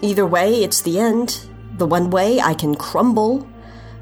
Either 0.00 0.24
way, 0.24 0.62
it's 0.62 0.80
the 0.80 0.98
end. 0.98 1.46
The 1.76 1.86
one 1.86 2.10
way, 2.10 2.40
I 2.40 2.54
can 2.54 2.74
crumble. 2.74 3.48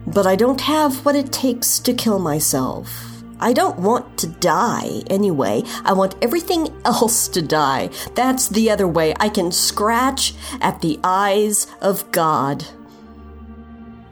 But 0.07 0.27
I 0.27 0.37
don't 0.37 0.61
have 0.61 1.05
what 1.05 1.17
it 1.17 1.33
takes 1.33 1.79
to 1.81 1.95
kill 1.95 2.19
myself. 2.19 3.23
I 3.41 3.53
don't 3.53 3.79
want 3.79 4.19
to 4.19 4.27
die 4.27 5.03
anyway. 5.09 5.63
I 5.85 5.95
want 5.95 6.15
everything 6.23 6.69
else 6.85 7.27
to 7.29 7.43
die. 7.43 7.91
That's 8.15 8.49
the 8.49 8.71
other 8.71 8.87
way. 8.87 9.15
I 9.19 9.29
can 9.29 9.51
scratch 9.51 10.35
at 10.61 10.83
the 10.83 11.01
eyes 11.03 11.67
of 11.81 12.11
God. 12.13 12.67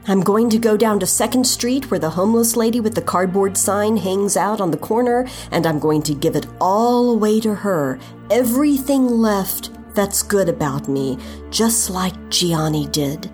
I'm 0.09 0.21
going 0.21 0.49
to 0.49 0.57
go 0.57 0.75
down 0.75 0.99
to 1.01 1.05
2nd 1.05 1.45
Street 1.45 1.91
where 1.91 1.99
the 1.99 2.09
homeless 2.09 2.55
lady 2.55 2.79
with 2.79 2.95
the 2.95 3.01
cardboard 3.01 3.55
sign 3.55 3.95
hangs 3.95 4.35
out 4.35 4.59
on 4.59 4.71
the 4.71 4.77
corner, 4.77 5.27
and 5.51 5.67
I'm 5.67 5.77
going 5.77 6.01
to 6.01 6.15
give 6.15 6.35
it 6.35 6.47
all 6.59 7.11
away 7.11 7.39
to 7.41 7.53
her. 7.53 7.99
Everything 8.31 9.05
left 9.05 9.69
that's 9.93 10.23
good 10.23 10.49
about 10.49 10.87
me, 10.87 11.19
just 11.51 11.91
like 11.91 12.15
Gianni 12.31 12.87
did. 12.87 13.29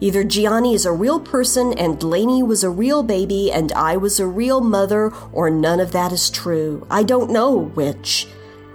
Either 0.00 0.22
Gianni 0.22 0.74
is 0.74 0.84
a 0.84 0.92
real 0.92 1.18
person 1.18 1.72
and 1.78 2.02
Lainey 2.02 2.42
was 2.42 2.64
a 2.64 2.68
real 2.68 3.02
baby 3.02 3.50
and 3.50 3.72
I 3.72 3.96
was 3.96 4.20
a 4.20 4.26
real 4.26 4.60
mother, 4.60 5.10
or 5.32 5.48
none 5.48 5.80
of 5.80 5.92
that 5.92 6.12
is 6.12 6.28
true. 6.28 6.86
I 6.90 7.02
don't 7.02 7.30
know 7.30 7.56
which. 7.56 8.28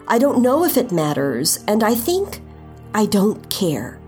I 0.08 0.18
don't 0.18 0.42
know 0.42 0.66
if 0.66 0.78
it 0.78 0.92
matters, 0.92 1.64
and 1.68 1.84
I 1.84 1.94
think 1.94 2.42
I 2.96 3.06
don't 3.06 3.48
care. 3.52 4.00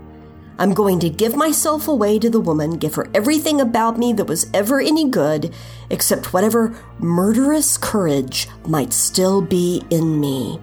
I'm 0.60 0.74
going 0.74 1.00
to 1.00 1.10
give 1.10 1.36
myself 1.36 1.88
away 1.88 2.18
to 2.20 2.30
the 2.30 2.40
woman, 2.40 2.78
give 2.78 2.96
her 2.96 3.10
everything 3.14 3.62
about 3.62 4.00
me 4.00 4.12
that 4.14 4.26
was 4.26 4.50
ever 4.54 4.80
any 4.80 5.08
good, 5.08 5.54
except 5.90 6.34
whatever 6.34 6.76
murderous 6.98 7.78
courage 7.78 8.48
might 8.66 8.92
still 8.92 9.42
be 9.42 9.84
in 9.92 10.20
me. 10.20 10.60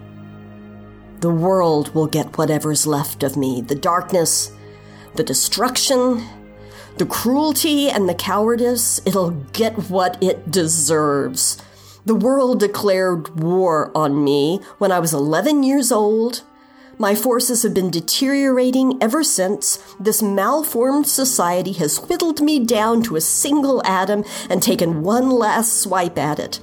The 1.21 1.29
world 1.29 1.95
will 1.95 2.07
get 2.07 2.37
whatever's 2.37 2.85
left 2.85 3.23
of 3.23 3.37
me 3.37 3.61
the 3.61 3.75
darkness, 3.75 4.51
the 5.15 5.23
destruction, 5.23 6.27
the 6.97 7.05
cruelty, 7.05 7.89
and 7.89 8.09
the 8.09 8.15
cowardice. 8.15 8.99
It'll 9.05 9.31
get 9.31 9.89
what 9.89 10.21
it 10.21 10.51
deserves. 10.51 11.57
The 12.05 12.15
world 12.15 12.59
declared 12.59 13.39
war 13.39 13.91
on 13.95 14.23
me 14.23 14.59
when 14.77 14.91
I 14.91 14.99
was 14.99 15.13
11 15.13 15.63
years 15.63 15.91
old 15.91 16.43
my 16.97 17.15
forces 17.15 17.63
have 17.63 17.73
been 17.73 17.91
deteriorating 17.91 18.97
ever 19.01 19.23
since. 19.23 19.77
This 19.99 20.21
malformed 20.21 21.07
society 21.07 21.73
has 21.73 21.97
whittled 21.97 22.41
me 22.41 22.63
down 22.63 23.03
to 23.03 23.15
a 23.15 23.21
single 23.21 23.85
atom 23.85 24.23
and 24.49 24.61
taken 24.61 25.01
one 25.01 25.29
last 25.29 25.81
swipe 25.81 26.17
at 26.17 26.39
it. 26.39 26.59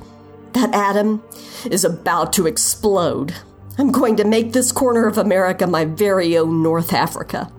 That 0.53 0.75
atom 0.75 1.23
is 1.71 1.85
about 1.85 2.33
to 2.35 2.47
explode. 2.47 3.35
I'm 3.79 3.91
going 3.91 4.17
to 4.17 4.25
make 4.25 4.53
this 4.53 4.73
corner 4.73 5.07
of 5.07 5.19
America 5.19 5.67
my 5.67 5.85
very 5.85 6.37
own 6.37 6.63
North 6.63 6.93
Africa. 6.93 7.51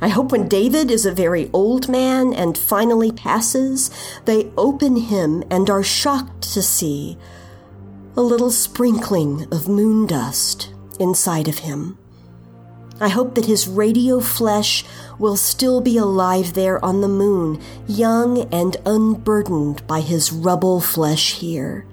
I 0.00 0.08
hope 0.08 0.32
when 0.32 0.48
David 0.48 0.90
is 0.90 1.06
a 1.06 1.12
very 1.12 1.48
old 1.52 1.88
man 1.88 2.34
and 2.34 2.58
finally 2.58 3.12
passes, 3.12 3.88
they 4.24 4.50
open 4.56 4.96
him 4.96 5.44
and 5.48 5.70
are 5.70 5.84
shocked 5.84 6.42
to 6.54 6.62
see 6.62 7.16
a 8.16 8.20
little 8.20 8.50
sprinkling 8.50 9.46
of 9.52 9.68
moon 9.68 10.06
dust 10.06 10.72
inside 11.02 11.48
of 11.48 11.58
him. 11.58 11.98
I 13.00 13.08
hope 13.08 13.34
that 13.34 13.46
his 13.46 13.66
radio 13.66 14.20
flesh 14.20 14.84
will 15.18 15.36
still 15.36 15.80
be 15.80 15.98
alive 15.98 16.54
there 16.54 16.82
on 16.84 17.00
the 17.00 17.08
moon, 17.08 17.60
young 17.88 18.48
and 18.52 18.76
unburdened 18.86 19.84
by 19.88 20.00
his 20.00 20.32
rubble 20.32 20.80
flesh 20.80 21.34
here. 21.34 21.84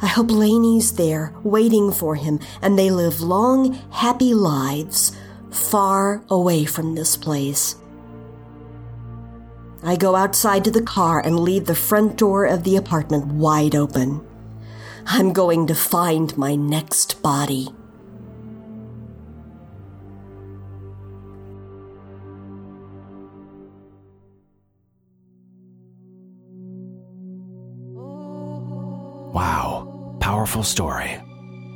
I 0.00 0.06
hope 0.06 0.30
Laney's 0.30 0.92
there, 0.92 1.34
waiting 1.42 1.90
for 1.90 2.14
him, 2.14 2.38
and 2.62 2.78
they 2.78 2.90
live 2.90 3.20
long, 3.20 3.74
happy 3.90 4.32
lives 4.32 5.16
far 5.50 6.22
away 6.28 6.66
from 6.66 6.94
this 6.94 7.16
place. 7.16 7.76
I 9.82 9.96
go 9.96 10.14
outside 10.14 10.64
to 10.64 10.70
the 10.70 10.82
car 10.82 11.20
and 11.20 11.40
leave 11.40 11.66
the 11.66 11.74
front 11.74 12.16
door 12.16 12.44
of 12.44 12.64
the 12.64 12.76
apartment 12.76 13.26
wide 13.26 13.74
open. 13.74 14.24
I'm 15.06 15.32
going 15.32 15.66
to 15.68 15.74
find 15.74 16.36
my 16.36 16.56
next 16.56 17.22
body. 17.22 17.68
Wow, 30.56 30.62
powerful 30.62 30.72
story. 30.72 31.20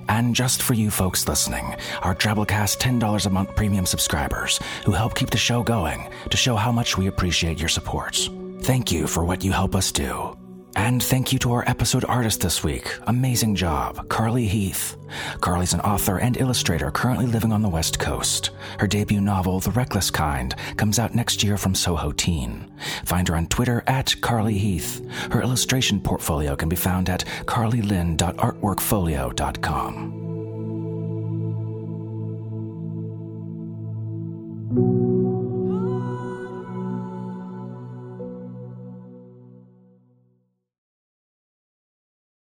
And 0.09 0.35
just 0.35 0.63
for 0.63 0.75
you 0.75 0.91
folks 0.91 1.29
listening, 1.29 1.77
our 2.03 2.15
Drabblecast 2.15 2.79
$10 2.79 3.27
a 3.27 3.31
month 3.31 3.55
premium 3.55 3.87
subscribers 3.87 4.59
who 4.87 4.93
help 4.93 5.15
keep 5.15 5.31
the 5.31 5.39
show 5.39 5.63
going 5.63 6.09
to 6.31 6.37
show 6.37 6.57
how 6.57 6.73
much 6.73 6.97
we 6.97 7.07
appreciate 7.07 7.61
your 7.61 7.69
support. 7.69 8.31
Thank 8.63 8.91
you 8.91 9.07
for 9.07 9.23
what 9.25 9.45
you 9.45 9.53
help 9.53 9.75
us 9.75 9.93
do. 9.93 10.40
And 10.77 11.03
thank 11.03 11.33
you 11.33 11.39
to 11.41 11.53
our 11.53 11.69
episode 11.69 12.05
artist 12.05 12.41
this 12.41 12.63
week. 12.63 12.97
Amazing 13.07 13.57
job, 13.57 14.09
Carly 14.09 14.47
Heath. 14.47 14.97
Carly's 15.41 15.75
an 15.75 15.81
author 15.81 16.19
and 16.19 16.37
illustrator 16.37 16.91
currently 16.91 17.27
living 17.27 17.53
on 17.53 17.63
the 17.63 17.69
West 17.69 17.99
Coast. 17.99 18.51
Her 18.79 18.87
debut 18.87 19.21
novel, 19.21 19.59
The 19.61 19.73
Reckless 19.73 20.11
Kind, 20.11 20.55
comes 20.77 20.99
out 20.99 21.15
next 21.15 21.43
year 21.43 21.57
from 21.57 21.75
Soho 21.75 22.13
Teen. 22.13 22.71
Find 23.05 23.27
her 23.29 23.37
on 23.37 23.47
Twitter 23.49 23.83
at 23.87 24.21
Carly 24.21 24.59
Heath. 24.59 25.05
Her 25.31 25.43
illustration 25.43 26.01
portfolio 26.01 26.57
can 26.57 26.69
be 26.69 26.77
found 26.77 27.09
at 27.09 27.25
carlylyn.artworkfolio.com. 27.47 30.20